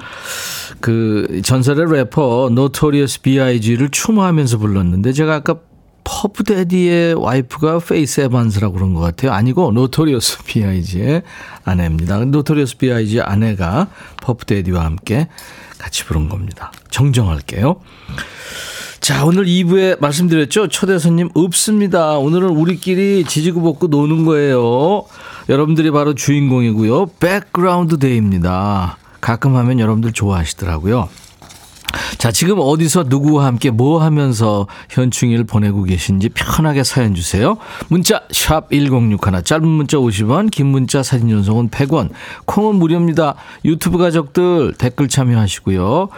[0.80, 5.58] 그 전설의 래퍼 노토리어스 B.I.G를 추모하면서 불렀는데 제가 아까
[6.06, 9.32] 퍼프대디의 와이프가 페이스 에반스라고 그런 것 같아요.
[9.32, 11.22] 아니고 노토리어스 B.I.G의
[11.66, 12.24] 아내입니다.
[12.26, 13.88] 노토리어스 B.I.G의 아내가
[14.22, 15.28] 퍼프대디와 함께
[15.78, 16.72] 같이 부른 겁니다.
[16.90, 17.82] 정정할게요.
[19.00, 20.68] 자, 오늘 2부에 말씀드렸죠?
[20.68, 22.18] 초대 손님 없습니다.
[22.18, 25.06] 오늘은 우리끼리 지지고 볶고 노는 거예요.
[25.48, 27.08] 여러분들이 바로 주인공이고요.
[27.20, 28.98] 백그라운드 데이입니다.
[29.22, 31.10] 가끔 하면 여러분들 좋아하시더라고요.
[32.18, 37.58] 자, 지금 어디서 누구와 함께 뭐 하면서 현충일 보내고 계신지 편하게 사연 주세요.
[37.88, 42.10] 문자 샵 1061, 짧은 문자 50원, 긴 문자 사진 전송은 100원,
[42.46, 43.36] 콩은 무료입니다.
[43.64, 46.10] 유튜브 가족들 댓글 참여하시고요.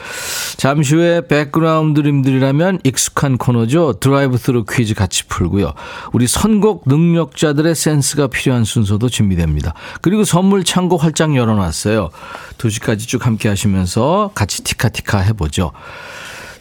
[0.58, 3.94] 잠시 후에 백그라운드님들이라면 익숙한 코너죠.
[4.00, 5.74] 드라이브 스루 퀴즈 같이 풀고요.
[6.14, 9.74] 우리 선곡 능력자들의 센스가 필요한 순서도 준비됩니다.
[10.02, 12.10] 그리고 선물 창고 활짝 열어놨어요.
[12.58, 15.61] 2시까지 쭉 함께 하시면서 같이 티키타카 해보죠.
[15.62, 15.72] 것이죠.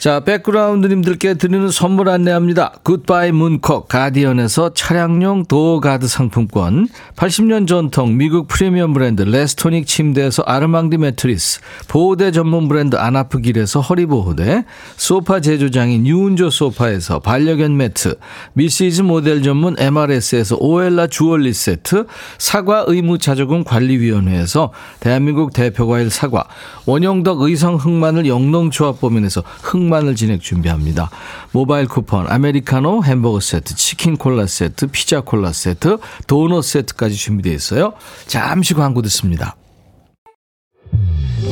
[0.00, 2.72] 자, 백그라운드님들께 드리는 선물 안내합니다.
[2.84, 11.60] 굿바이 문콕 가디언에서 차량용 도어가드 상품권, 80년 전통 미국 프리미엄 브랜드 레스토닉 침대에서 아르망디 매트리스,
[11.88, 14.64] 보호대 전문 브랜드 안아프길에서 허리보호대,
[14.96, 18.16] 소파 제조장인 유운조 소파에서 반려견 매트,
[18.54, 22.06] 미시즈 모델 전문 MRS에서 오엘라 주얼리 세트,
[22.38, 26.44] 사과 의무자조금 관리위원회에서 대한민국 대표과일 사과,
[26.86, 31.10] 원형덕 의성 흑마늘 영농조합법인에서 흑 마늘 진액 준비합니다.
[31.52, 37.92] 모바일 쿠폰, 아메리카노 햄버거 세트, 치킨 콜라 세트, 피자 콜라 세트, 도넛 세트까지 준비되어 있어요.
[38.26, 39.56] 잠시 광고 듣습니다.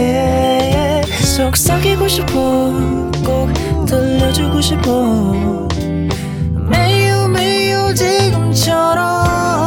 [1.38, 2.32] 속삭이고 싶어
[3.23, 3.54] 꼭
[3.86, 5.67] 들려주고 싶어
[6.69, 9.67] 매우 매우 지금처럼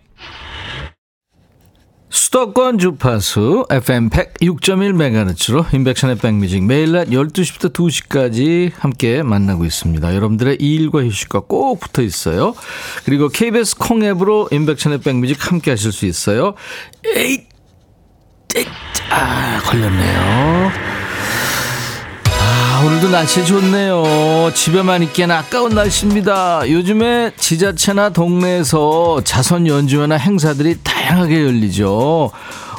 [2.11, 10.13] 수도권 주파수 FM 106.1MHz로 인백션의 백뮤직 매일 낮 12시부터 2시까지 함께 만나고 있습니다.
[10.13, 12.53] 여러분들의 일과 휴식과 꼭 붙어 있어요.
[13.05, 16.55] 그리고 KBS 콩앱으로 인백션의 백뮤직 함께 하실 수 있어요.
[17.15, 17.47] 에잇!
[18.57, 18.67] 에잇!
[19.09, 20.71] 아, 걸렸네요.
[22.85, 24.51] 오늘도 날씨 좋네요.
[24.53, 26.69] 집에만 있기엔 아까운 날씨입니다.
[26.69, 32.31] 요즘에 지자체나 동네에서 자선 연주회나 행사들이 다양하게 열리죠.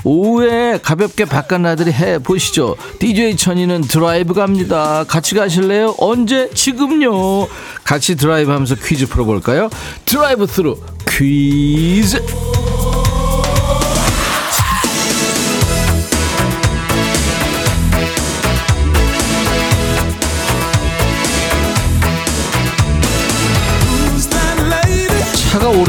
[0.04, 2.76] 오후에 가볍게 바깥 나들이 해 보시죠.
[2.98, 5.04] DJ 천이는 드라이브 갑니다.
[5.06, 5.94] 같이 가실래요?
[5.98, 6.50] 언제?
[6.50, 7.46] 지금요.
[7.85, 9.70] 같이 드라이브 하면서 퀴즈 풀어볼까요?
[10.04, 10.76] 드라이브 스루
[11.08, 12.20] 퀴즈.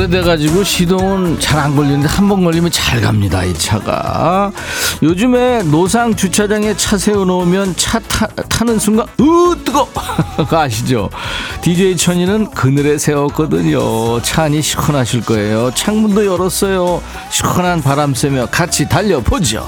[0.04, 4.52] 오래돼가지고 시동은 잘 안 걸리는데 한 번 걸리면 잘 갑니다 이 차가.
[5.02, 9.88] 요즘에 노상 주차장에 차 세워놓으면 차 타, 타는 순간 으 뜨거!
[10.36, 11.10] 그거 아시죠?
[11.62, 14.22] DJ 천이는 그늘에 세웠거든요.
[14.24, 15.72] 차 안이 시원하실 거예요.
[15.74, 17.02] 창문도 열었어요.
[17.30, 19.68] 시원한 바람 쐬며 같이 달려보죠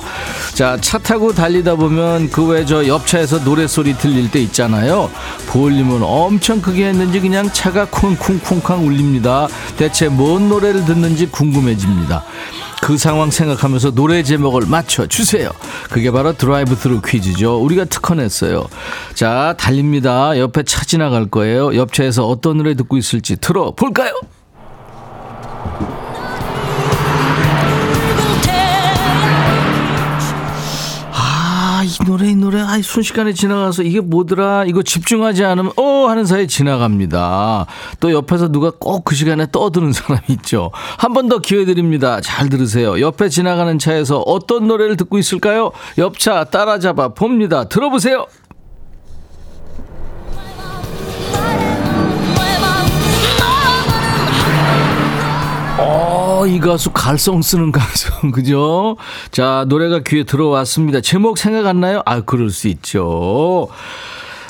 [0.56, 5.12] 자, 차 타고 달리다 보면 그 왜 저 옆차에서 노래소리 들릴 때 있잖아요.
[5.48, 9.48] 볼륨은 엄청 크게 했는지 그냥 차가 쿵쿵쿵쾅 울립니다.
[9.76, 12.24] 대체 뭔 노래를 듣는지 궁금해집니다.
[12.82, 15.52] 그 상황 생각하면서 노래 제목을 맞춰주세요.
[15.90, 17.58] 그게 바로 드라이브 스루 퀴즈죠.
[17.62, 18.66] 우리가 특허냈어요.
[19.14, 20.38] 자, 달립니다.
[20.40, 21.76] 옆에 차 지나갈 거예요.
[21.76, 24.14] 옆차에서 어떤 노래 듣고 있을지 들어볼까요?
[32.02, 34.66] 이 노래, 이 노래, 아, 순식간에 지나가서 이게 뭐더라?
[34.66, 37.66] 이거 집중하지 않으면, 어, 하는 사이에 지나갑니다.
[38.00, 40.72] 또 옆에서 누가 꼭 그 시간에 떠드는 사람이 있죠.
[40.98, 42.20] 한 번 더 기회 드립니다.
[42.22, 43.00] 잘 들으세요.
[43.00, 45.72] 옆에 지나가는 차에서 어떤 노래를 듣고 있을까요?
[45.98, 47.64] 옆차 따라잡아 봅니다.
[47.70, 48.26] 들어보세요.
[55.78, 56.15] 어,
[56.46, 58.98] 이 가수 갈성 쓰는 가수, 그죠?
[59.32, 61.02] 자, 노래가 귀에 들어왔습니다.
[61.02, 62.02] 제목 생각 안 나요?
[62.06, 63.68] 아, 그럴 수 있죠.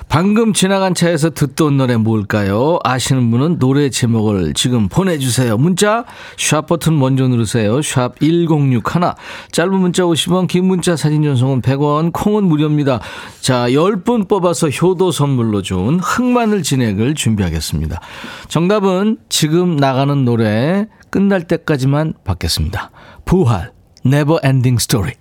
[0.07, 2.79] 방금 지나간 차에서 듣던 노래 뭘까요?
[2.83, 5.57] 아시는 분은 노래 제목을 지금 보내주세요.
[5.57, 6.05] 문자
[6.37, 7.81] 샵 버튼 먼저 누르세요.
[7.81, 8.81] 샵 1061.
[9.51, 12.99] 짧은 문자 50원, 긴 문자 사진 전송은 100원, 콩은 무료입니다.
[13.41, 17.99] 자, 10분 뽑아서 효도 선물로 준 흑마늘 진액을 준비하겠습니다.
[18.47, 22.91] 정답은 지금 나가는 노래 끝날 때까지만 받겠습니다.
[23.25, 23.71] 부활,
[24.05, 25.15] Never Ending Story.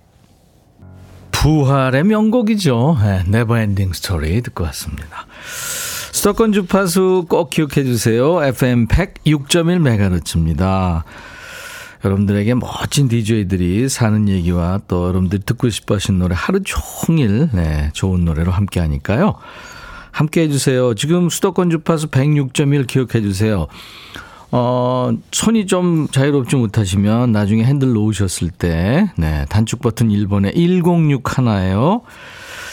[1.45, 2.97] 부활의 명곡이죠.
[2.99, 5.27] 네, Never Ending Story 듣고 왔습니다.
[6.11, 8.43] 수도권 주파수 꼭 기억해 주세요.
[8.43, 11.03] FM 106.1MHz입니다.
[12.03, 18.25] 여러분들에게 멋진 DJ들이 사는 얘기와 또 여러분들이 듣고 싶어 하신 노래 하루 종일 네, 좋은
[18.25, 19.35] 노래로 함께 하니까요.
[20.09, 20.95] 함께 해주세요.
[20.95, 23.67] 지금 수도권 주파수 106.1 기억해 주세요.
[24.57, 32.03] 어, 손이 좀 자유롭지 못하시면 나중에 핸들 놓으셨을 때, 네, 단축 버튼 1번에 106 하나예요.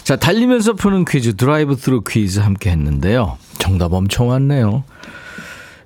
[0.04, 3.36] 자, 달리면서 푸는 퀴즈, 드라이브 스루 퀴즈 함께 했는데요.
[3.58, 4.84] 정답 엄청 왔네요.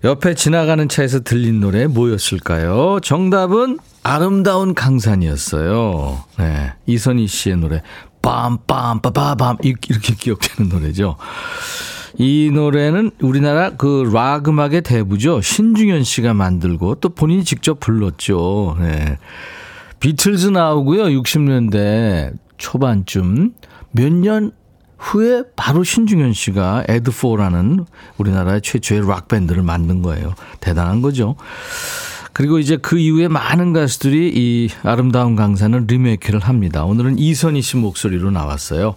[0.04, 3.00] 옆에 지나가는 차에서 들린 노래 뭐였을까요?
[3.02, 6.24] 정답은 아름다운 강산이었어요.
[6.38, 7.82] 네, 이선희 씨의 노래,
[8.20, 11.16] 빰빰빠바밤, 이렇게 기억되는 노래죠.
[12.18, 15.40] 이 노래는 우리나라 그 락 음악의 대부죠.
[15.42, 18.76] 신중현 씨가 만들고 또 본인이 직접 불렀죠.
[18.80, 19.18] 네.
[20.00, 21.04] 비틀즈 나오고요.
[21.04, 23.52] 60년대 초반쯤
[23.92, 24.52] 몇 년
[24.98, 27.84] 후에 바로 신중현 씨가 에드포라는
[28.16, 30.34] 우리나라의 최초의 락 밴드를 만든 거예요.
[30.60, 31.36] 대단한 거죠.
[32.32, 36.84] 그리고 이제 그 이후에 많은 가수들이 이 아름다운 강산을 리메이크를 합니다.
[36.84, 38.94] 오늘은 이선희 씨 목소리로 나왔어요.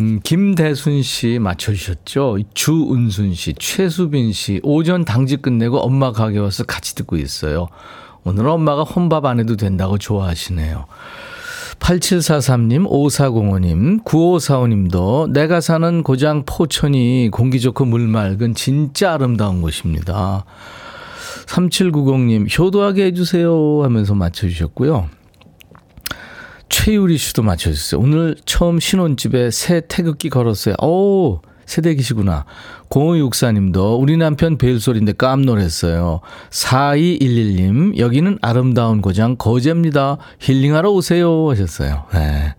[0.00, 2.38] 음, 김대순 씨 맞춰주셨죠?
[2.54, 7.68] 주은순 씨, 최수빈 씨, 오전 당직 끝내고 엄마 가게 와서 같이 듣고 있어요.
[8.24, 10.86] 오늘 엄마가 혼밥 안 해도 된다고 좋아하시네요.
[11.78, 20.44] 8743님, 5405님, 9545님도 내가 사는 고장 포천이 공기 좋고 물 맑은 진짜 아름다운 곳입니다.
[21.46, 25.08] 3790님, 효도하게 해주세요 하면서 맞춰주셨고요.
[26.72, 28.00] 최유리 씨도 맞춰주세요.
[28.00, 30.74] 오늘 처음 신혼집에 새 태극기 걸었어요.
[30.82, 32.46] 오, 새댁이시구나.
[32.88, 36.20] 0564님도 우리 남편 벨소리인데 깜놀했어요.
[36.50, 40.16] 4211님, 여기는 아름다운 고장 거제입니다.
[40.40, 41.50] 힐링하러 오세요.
[41.50, 42.06] 하셨어요.
[42.14, 42.54] 네.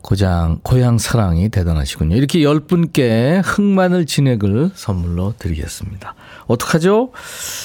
[0.00, 2.14] 고장, 고향 사랑이 대단하시군요.
[2.14, 6.14] 이렇게 10분께 흑마늘 진액을 선물로 드리겠습니다.
[6.46, 7.10] 어떡하죠?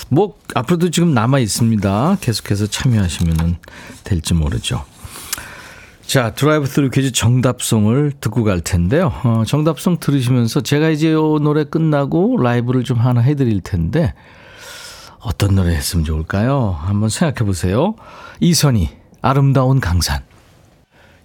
[0.09, 2.17] 뭐, 앞으로도 지금 남아 있습니다.
[2.21, 3.57] 계속해서 참여하시면
[4.03, 4.83] 될지 모르죠.
[6.07, 9.11] 자, 드라이브 스루 퀴즈 정답송을 듣고 갈 텐데요.
[9.25, 14.13] 어, 정답송 들으시면서 제가 이제 요 노래 끝나고 라이브를 좀 하나 해드릴 텐데
[15.19, 16.79] 어떤 노래 했으면 좋을까요?
[16.79, 17.95] 한번 생각해 보세요.
[18.39, 18.87] 이선희,
[19.21, 20.23] 아름다운 강산.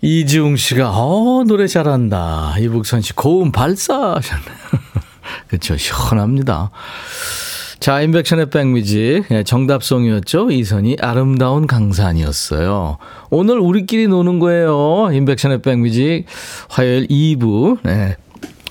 [0.01, 2.57] 이지웅 씨가, 어, 노래 잘한다.
[2.59, 4.57] 이북선 씨, 고음 발사 하셨네요.
[5.47, 5.77] 그렇죠.
[5.77, 6.73] 시원합니다.
[7.83, 9.25] 자, 인백션의 백뮤직.
[9.33, 10.53] 예, 정답송이었죠.
[10.53, 12.99] 이선이 아름다운 강산이었어요.
[13.29, 15.11] 오늘 우리끼리 노는 거예요.
[15.13, 16.27] 인백션의 백뮤직.
[16.69, 17.79] 화요일 2부.
[17.83, 18.15] 네.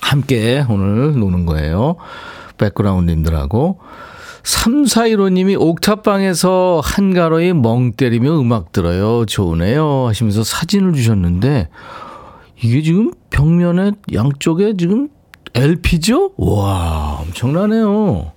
[0.00, 1.96] 함께 오늘 노는 거예요.
[2.56, 3.80] 백그라운드님들하고.
[4.44, 9.26] 3415님이 옥탑방에서 한가로이 멍 때리며 음악 들어요.
[9.26, 10.06] 좋으네요.
[10.06, 11.68] 하시면서 사진을 주셨는데,
[12.62, 15.10] 이게 지금 벽면에 양쪽에 지금
[15.54, 16.32] LP죠?
[16.38, 18.32] 와, 엄청나네요.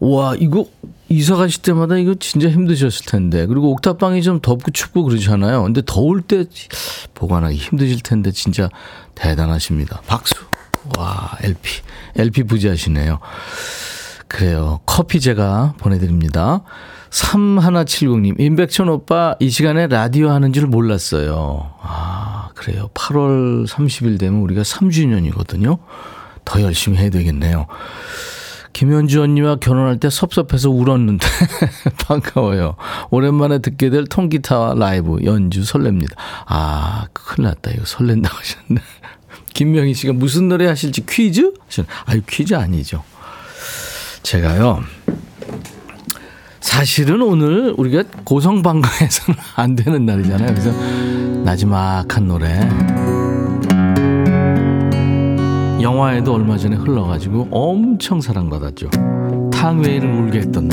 [0.00, 0.66] 와, 이거
[1.08, 3.46] 이사 가실 때마다 이거 진짜 힘드셨을 텐데.
[3.46, 5.62] 그리고 옥탑방이 좀 덥고 춥고 그러잖아요.
[5.62, 6.44] 근데 더울 때
[7.14, 8.68] 보관하기 힘드실 텐데 진짜
[9.14, 10.02] 대단하십니다.
[10.06, 10.34] 박수.
[10.96, 11.70] 와, LP.
[12.16, 13.18] LP 부자시네요.
[14.28, 14.80] 그래요.
[14.86, 16.62] 커피 제가 보내드립니다.
[17.10, 21.72] 3170님, 임백천 오빠 이 시간에 라디오 하는 줄 몰랐어요.
[21.80, 22.90] 아, 그래요.
[22.92, 25.78] 8월 30일 되면 우리가 3주년이거든요.
[26.44, 27.66] 더 열심히 해야 되겠네요.
[28.78, 31.26] 김현주 언니와 결혼할 때 섭섭해서 울었는데
[32.06, 32.76] 반가워요.
[33.10, 36.12] 오랜만에 듣게 될 통기타와 라이브 연주 설렙니다.
[36.46, 37.72] 아, 큰일 났다.
[37.72, 38.80] 이거 설렌다고 하셨네.
[39.52, 41.54] 김명희 씨가 무슨 노래 하실지 퀴즈?
[42.04, 43.02] 아유, 퀴즈 아니죠.
[44.22, 44.84] 제가요.
[46.60, 50.54] 사실은 오늘 우리가 고성방가에서는 안 되는 날이잖아요.
[50.54, 50.70] 그래서
[51.42, 53.07] 나지막한 노래.
[55.80, 58.90] 영화에도 얼마 전에 흘러가지고 엄청 사랑받았죠.
[59.52, 60.68] 탕웨이를 울게 했던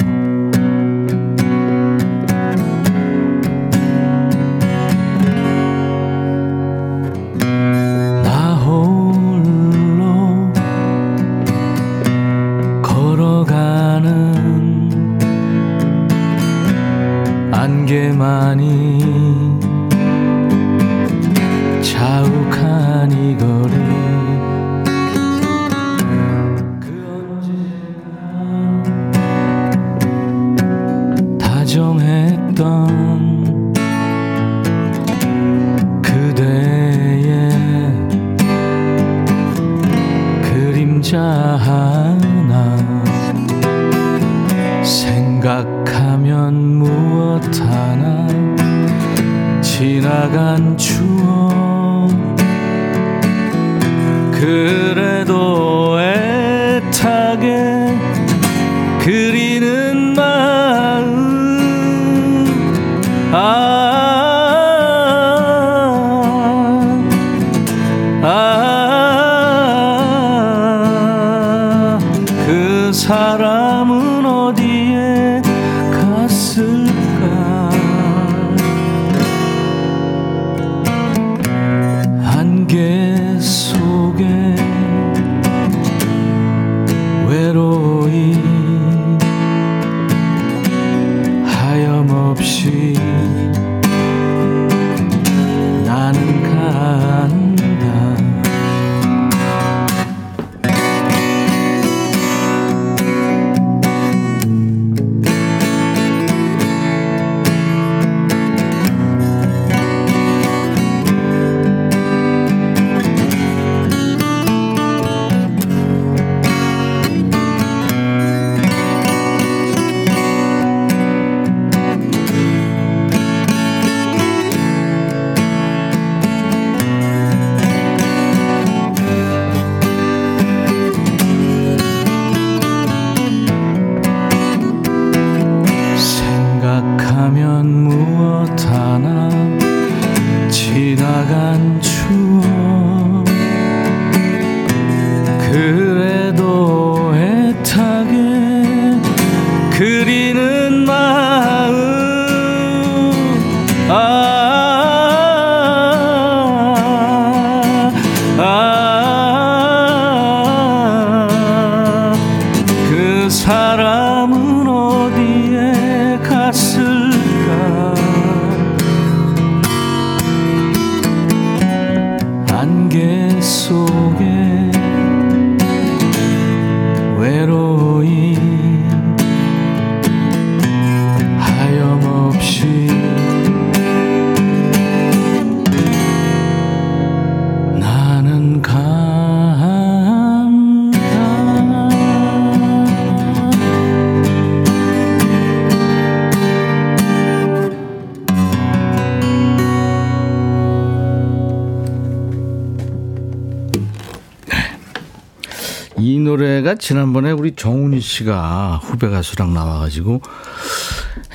[206.66, 206.76] 너.
[206.76, 210.22] 지난번에 우리 정훈이 씨가 후배 가수랑 나와가지고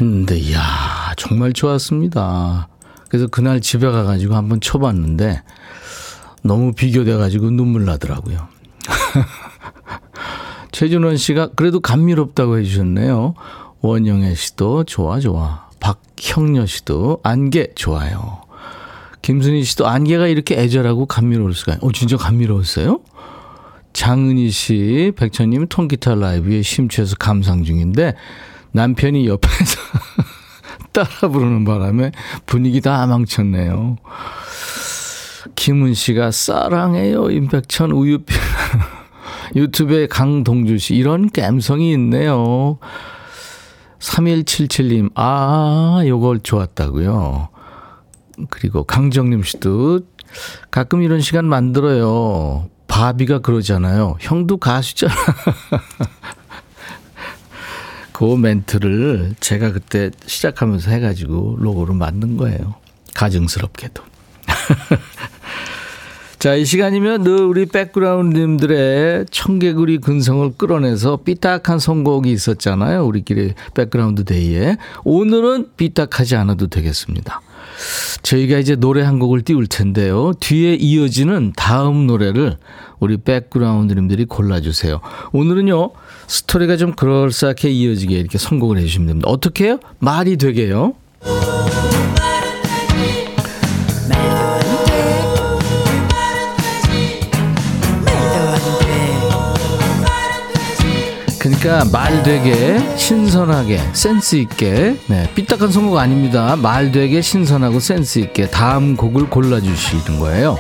[0.01, 0.61] 했는데, 이야,
[1.17, 2.69] 정말 좋았습니다.
[3.09, 5.43] 그래서 그날 집에 가가지고 한번 쳐봤는데,
[6.43, 8.49] 너무 비교돼가지고 눈물 나더라고요.
[10.73, 13.35] 최준원 씨가 그래도 감미롭다고 해주셨네요.
[13.83, 15.69] 원영애 씨도 좋아, 좋아.
[15.79, 18.41] 박형녀 씨도 안개 좋아요.
[19.23, 23.01] 김순희 씨도 안개가 이렇게 애절하고 감미로울 수가, 어, 진짜 감미로웠어요?
[23.93, 28.15] 장은희 씨, 백천님 통기타 라이브에 심취해서 감상 중인데
[28.73, 29.81] 남편이 옆에서
[30.93, 32.13] 따라 부르는 바람에
[32.47, 33.97] 분위기 다 망쳤네요.
[35.57, 38.37] 김은 씨가 사랑해요 임백천 우유빛
[39.57, 42.79] 유튜브에 강동주 씨, 이런 감성이 있네요.
[43.99, 47.49] 3177님, 아, 요걸 좋았다고요.
[48.49, 50.01] 그리고 강정림 씨도
[50.71, 52.69] 가끔 이런 시간 만들어요.
[52.91, 54.17] 바비가 그러잖아요.
[54.21, 55.15] 형도 가수잖아.
[58.13, 62.75] 그 멘트를 제가 그때 시작하면서 해가지고 로고를 만든 거예요.
[63.15, 64.03] 가증스럽게도.
[66.39, 73.07] 자, 이 시간이면 늘 우리 백그라운드님들의 청개구리 근성을 끌어내서 삐딱한 선곡이 있었잖아요.
[73.07, 74.77] 우리끼리 백그라운드 데이에.
[75.05, 77.43] 오늘은 삐딱하지 않아도 되겠습니다.
[78.23, 80.33] 저희가 이제 노래 한 곡을 띄울 텐데요.
[80.41, 82.57] 뒤에 이어지는 다음 노래를
[82.99, 85.01] 우리 백그라운드님들이 골라주세요.
[85.33, 85.91] 오늘은요,
[86.27, 89.29] 스토리가 좀 그럴싸하게 이어지게 이렇게 선곡을 해주시면 됩니다.
[89.31, 89.79] 어떻게 해요?
[89.99, 90.95] 말이 되게요.
[101.41, 106.55] 그러니까 말 되게 신선하게 센스 있게 네, 삐딱한 선곡 아닙니다.
[106.55, 110.59] 말 되게 신선하고 센스 있게 다음 곡을 골라주시는 거예요.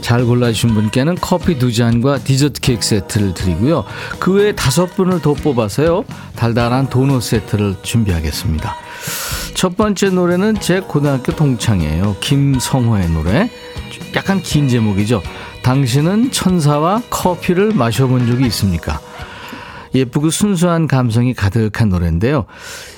[0.00, 3.84] 잘 골라주신 분께는 커피 두 잔과 디저트 케이크 세트를 드리고요.
[4.20, 6.04] 그 외에 다섯 분을 더 뽑아서요.
[6.36, 8.76] 달달한 도넛 세트를 준비하겠습니다.
[9.54, 12.16] 첫 번째 노래는 제 고등학교 동창이에요.
[12.20, 13.50] 김성호의 노래.
[14.14, 15.20] 약간 긴 제목이죠.
[15.62, 19.00] 당신은 천사와 커피를 마셔본 적이 있습니까?
[19.94, 22.46] 예쁘고 순수한 감성이 가득한 노래인데요.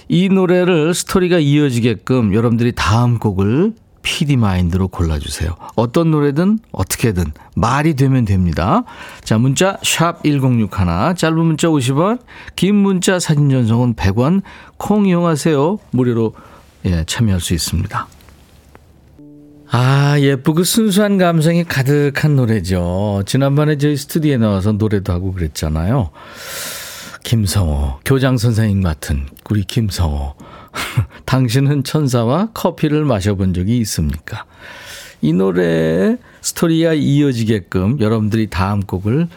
[0.08, 3.72] 이 노래를 스토리가 이어지게끔 여러분들이 다음 곡을
[4.02, 5.56] PD 마인드로 골라주세요.
[5.74, 7.24] 어떤 노래든 어떻게든
[7.56, 8.84] 말이 되면 됩니다.
[9.24, 12.20] 자, 문자 샵 1061, 짧은 문자 50원,
[12.54, 14.42] 긴 문자 사진 전송은 100원,
[14.76, 15.78] 콩 이용하세요.
[15.90, 16.34] 무료로
[16.84, 18.06] 예, 참여할 수 있습니다.
[19.70, 23.22] 아, 예쁘고 순수한 감성이 가득한 노래죠.
[23.26, 26.10] 지난번에 저희 스튜디오에 나와서 노래도 하고 그랬잖아요.
[27.24, 30.34] 김성호, 교장 선생님 같은 우리 김성호.
[31.24, 34.44] 당신은 천사와 커피를 마셔본 적이 있습니까?
[35.22, 39.28] 이 노래 스토리가 이어지게끔 여러분들이 다음 곡을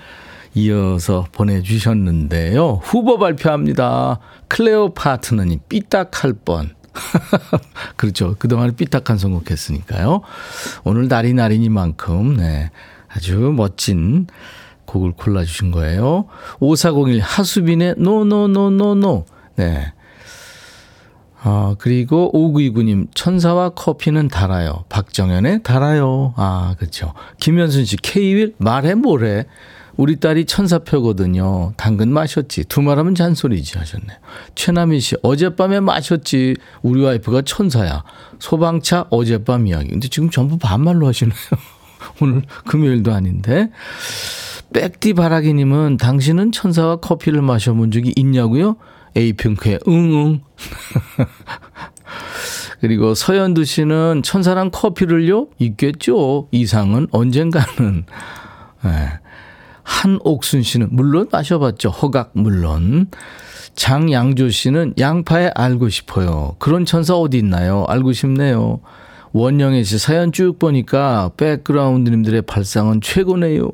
[0.53, 2.81] 이어서 보내주셨는데요.
[2.83, 4.19] 후보 발표합니다.
[4.49, 6.75] 클레오 파트너님, 삐딱할 뻔.
[7.95, 8.35] 그렇죠.
[8.37, 10.21] 그동안 삐딱한 선곡했으니까요.
[10.83, 12.69] 오늘 날이 날이니만큼, 네.
[13.07, 14.27] 아주 멋진
[14.87, 16.25] 곡을 골라주신 거예요.
[16.59, 19.25] 5401 하수빈의 노노노노노.
[19.57, 19.93] 네.
[21.39, 24.85] 아, 그리고 5929님, 천사와 커피는 달아요.
[24.89, 26.33] 박정현의 달아요.
[26.35, 27.13] 아, 그렇죠.
[27.39, 29.45] 김현순 씨, K.Will 말해 뭐해.
[29.97, 31.73] 우리 딸이 천사표거든요.
[31.75, 32.65] 당근 마셨지.
[32.65, 34.17] 두 말하면 잔소리지 하셨네요.
[34.55, 36.55] 최남희 씨, 어젯밤에 마셨지.
[36.83, 38.03] 우리 와이프가 천사야.
[38.39, 39.89] 소방차 어젯밤 이야기.
[39.89, 41.35] 근데 지금 전부 반말로 하시네요.
[42.21, 43.71] 오늘 금요일도 아닌데.
[44.73, 48.75] 백디 바라기님은 당신은 천사와 커피를 마셔본 적이 있냐고요?
[49.15, 50.41] 에이핑크의 응응.
[52.79, 55.47] 그리고 서현두 씨는 천사랑 커피를요?
[55.57, 56.47] 있겠죠.
[56.51, 58.05] 이상은 언젠가는.
[58.83, 59.09] 네.
[59.83, 61.89] 한옥순 씨는 물론 마셔봤죠.
[61.89, 63.07] 허각 물론.
[63.75, 66.55] 장양조 씨는 양파에 알고 싶어요.
[66.59, 67.85] 그런 천사 어디 있나요?
[67.87, 68.81] 알고 싶네요.
[69.33, 73.69] 원영애 씨 사연 쭉 보니까 백그라운드님들의 발상은 최고네요.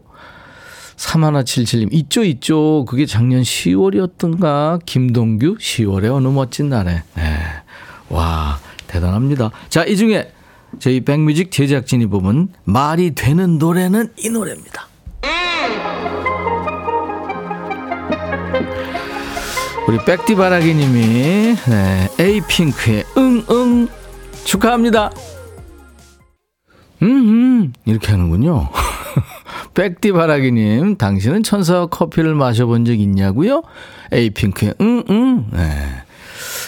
[0.95, 2.85] 3177님, 있죠, 있죠.
[2.85, 4.79] 그게 작년 10월이었던가.
[4.85, 7.03] 김동규, 10월의 어느 멋진 날에.
[7.15, 7.39] 네.
[8.09, 9.51] 와, 대단합니다.
[9.69, 10.31] 자, 이 중에
[10.79, 14.87] 저희 백뮤직 제작진이 보면 말이 되는 노래는 이 노래입니다.
[19.85, 23.89] 우리 백디바라기님이 네, 에이핑크의 응응
[24.45, 25.11] 축하합니다.
[27.01, 28.69] 음, 음 이렇게 하는군요.
[29.73, 33.63] 백디 바라기님, 당신은 천사와 커피를 마셔본 적 있냐고요?
[34.11, 35.03] 에이핑크의 응응.
[35.09, 35.47] 음.
[35.51, 36.03] 네.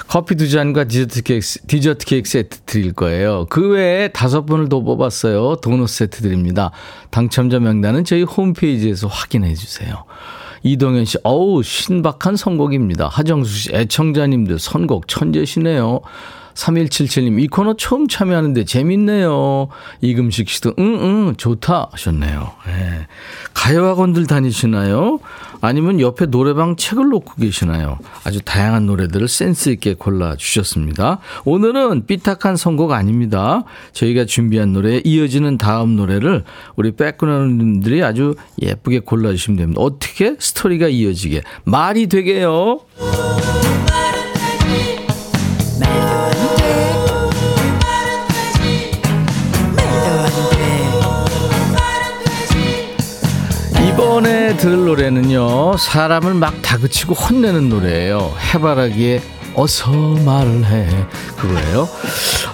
[0.08, 3.45] 커피 두 잔과 디저트 케이크, 디저트 케이크 세트 드릴 거예요.
[3.49, 5.58] 그 외에 다섯 분을 더 뽑았어요.
[5.58, 6.72] 도넛 세트 드립니다.
[7.10, 10.06] 당첨자 명단은 저희 홈페이지에서 확인해 주세요.
[10.64, 13.08] 이동현 씨, 어우, 신박한 선곡입니다.
[13.08, 16.01] 하정수 씨, 애청자님들 선곡 천재시네요.
[16.56, 19.68] 3177님, 이 코너 처음 참여하는데 재밌네요.
[20.01, 22.51] 이금식 씨도, 응, 응, 좋다 하셨네요.
[22.66, 23.08] 네.
[23.53, 25.20] 가요학원들 다니시나요?
[25.62, 27.97] 아니면 옆에 노래방 책을 놓고 계시나요?
[28.24, 31.20] 아주 다양한 노래들을 센스있게 골라주셨습니다.
[31.43, 33.64] 오늘은 삐딱한 선곡 아닙니다.
[33.93, 36.43] 저희가 준비한 노래에 이어지는 다음 노래를
[36.76, 39.82] 우리 백그라운드들이 아주 예쁘게 골라주시면 됩니다.
[39.82, 41.41] 어떻게 스토리가 이어지게.
[41.64, 42.82] 말이 되게요.
[54.58, 58.34] 들을 노래는요 사람을 막 다그치고 혼내는 노래예요.
[58.53, 59.22] 해바라기에
[59.56, 60.88] 어서 말을 해.
[61.38, 61.88] 그거예요.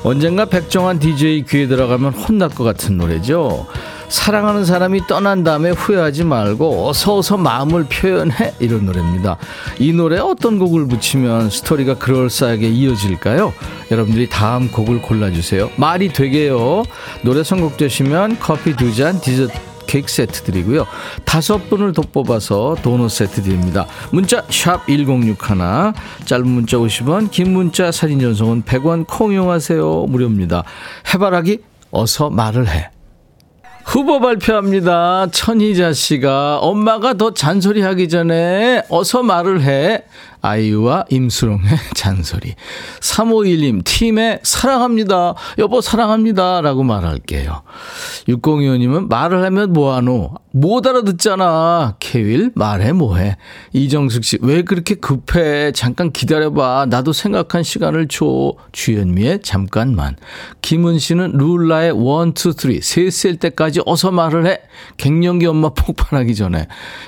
[0.03, 3.65] 언젠가 백종환 DJ 귀에 들어가면 혼날 것 같은 노래죠.
[4.09, 8.53] 사랑하는 사람이 떠난 다음에 후회하지 말고 어서 어서 마음을 표현해.
[8.59, 9.37] 이런 노래입니다.
[9.79, 13.53] 이 노래에 어떤 곡을 붙이면 스토리가 그럴싸하게 이어질까요?
[13.89, 15.71] 여러분들이 다음 곡을 골라주세요.
[15.77, 16.83] 말이 되게요.
[17.23, 20.87] 노래 선곡되시면 커피 두 잔 디저트 케이크 세트 드리고요.
[21.25, 23.87] 다섯 분을 더 뽑아서 도넛 세트 드립니다.
[24.11, 25.35] 문자 샵 1061,
[26.23, 30.05] 짧은 문자 50원, 긴 문자 사진 전송은 100원 콩 이용하세요.
[30.07, 30.63] 무료입니다.
[31.13, 31.59] 해바라기
[31.91, 32.89] 어서 말을 해.
[33.83, 35.27] 후보 발표합니다.
[35.31, 40.05] 천희자 씨가 엄마가 더 잔소리하기 전에 어서 말을 해.
[40.41, 42.55] 아이유와 임수롱의 잔소리.
[42.99, 45.35] 351님, 팀에 사랑합니다.
[45.59, 46.61] 여보, 사랑합니다.
[46.61, 47.61] 라고 말할게요.
[48.27, 50.33] 6025님은 말을 하면 뭐하노?
[50.53, 51.95] 못 알아듣잖아.
[51.99, 53.37] 케윌, 말해, 뭐해.
[53.71, 55.71] 이정숙 씨, 왜 그렇게 급해?
[55.71, 56.87] 잠깐 기다려봐.
[56.89, 58.53] 나도 생각한 시간을 줘.
[58.71, 60.17] 주현미의 잠깐만.
[60.61, 62.81] 김은 씨는 룰라의 1, 2, 3.
[62.81, 64.59] 셋셀 때까지 어서 말을 해.
[64.97, 66.67] 갱년기 엄마 폭발하기 전에.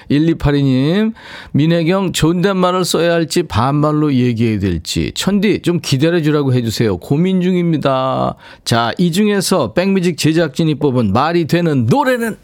[0.09, 1.13] 1282님,
[1.51, 5.11] 민혜경 존댓말을 써야 할지 반말로 얘기해야 될지.
[5.15, 6.97] 천디, 좀 기다려 주라고 해주세요.
[6.97, 8.35] 고민 중입니다.
[8.65, 12.37] 자, 이 중에서 백뮤직 제작진이 뽑은 말이 되는 노래는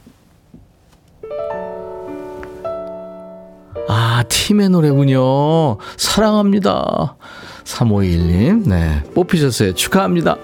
[3.87, 5.77] 아, 팀의 노래군요.
[5.97, 7.15] 사랑합니다.
[7.63, 9.03] 3521님, 네.
[9.15, 9.73] 뽑히셨어요.
[9.73, 10.37] 축하합니다.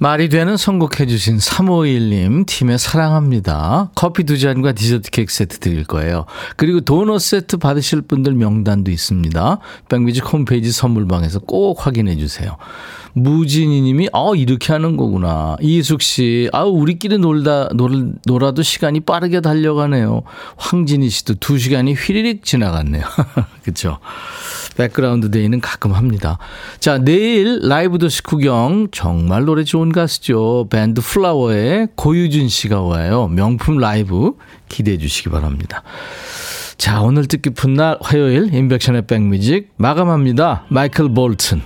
[0.00, 3.90] 말이 되는 선곡해 주신 351님 팀에 사랑합니다.
[3.96, 6.24] 커피 두 잔과 디저트 케이크 세트 드릴 거예요.
[6.56, 9.58] 그리고 도넛 세트 받으실 분들 명단도 있습니다.
[9.88, 12.56] 백뮤직 홈페이지 선물방에서 꼭 확인해 주세요.
[13.14, 15.56] 무진이 님이, 어, 이렇게 하는 거구나.
[15.60, 20.22] 이숙 씨, 아우, 우리끼리 놀다, 놀, 놀아도 시간이 빠르게 달려가네요.
[20.56, 23.02] 황진희 씨도 두 시간이 휘리릭 지나갔네요.
[23.64, 23.98] 그쵸.
[24.78, 26.38] 백그라운드 데이는 가끔 합니다.
[26.78, 30.68] 자, 내일 라이브도 식후경 정말 노래 좋은 가수죠.
[30.70, 33.26] 밴드 플라워의 고유진 씨가 와요.
[33.26, 34.34] 명품 라이브
[34.68, 35.82] 기대해 주시기 바랍니다.
[36.76, 40.64] 자, 오늘 뜻깊은 날 화요일 임백천의 백뮤직 마감합니다.
[40.68, 41.60] 마이클 볼튼.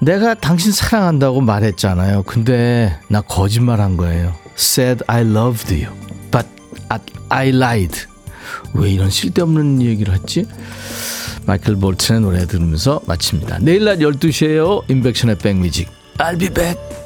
[0.00, 2.22] 내가 당신 사랑한다고 말했잖아요.
[2.22, 4.32] 근데 나 거짓말 한 거예요.
[4.56, 5.94] Said I loved you,
[6.30, 6.48] but
[7.28, 8.06] I lied.
[8.74, 10.46] 왜 이런 쓸데없는 얘기를 했지?
[11.46, 13.58] 마이클 볼튼의 노래 들으면서 마칩니다.
[13.60, 14.88] 내일 낮 12시에요.
[14.90, 15.88] 인백션의 백뮤직.
[16.18, 17.01] I'll be back.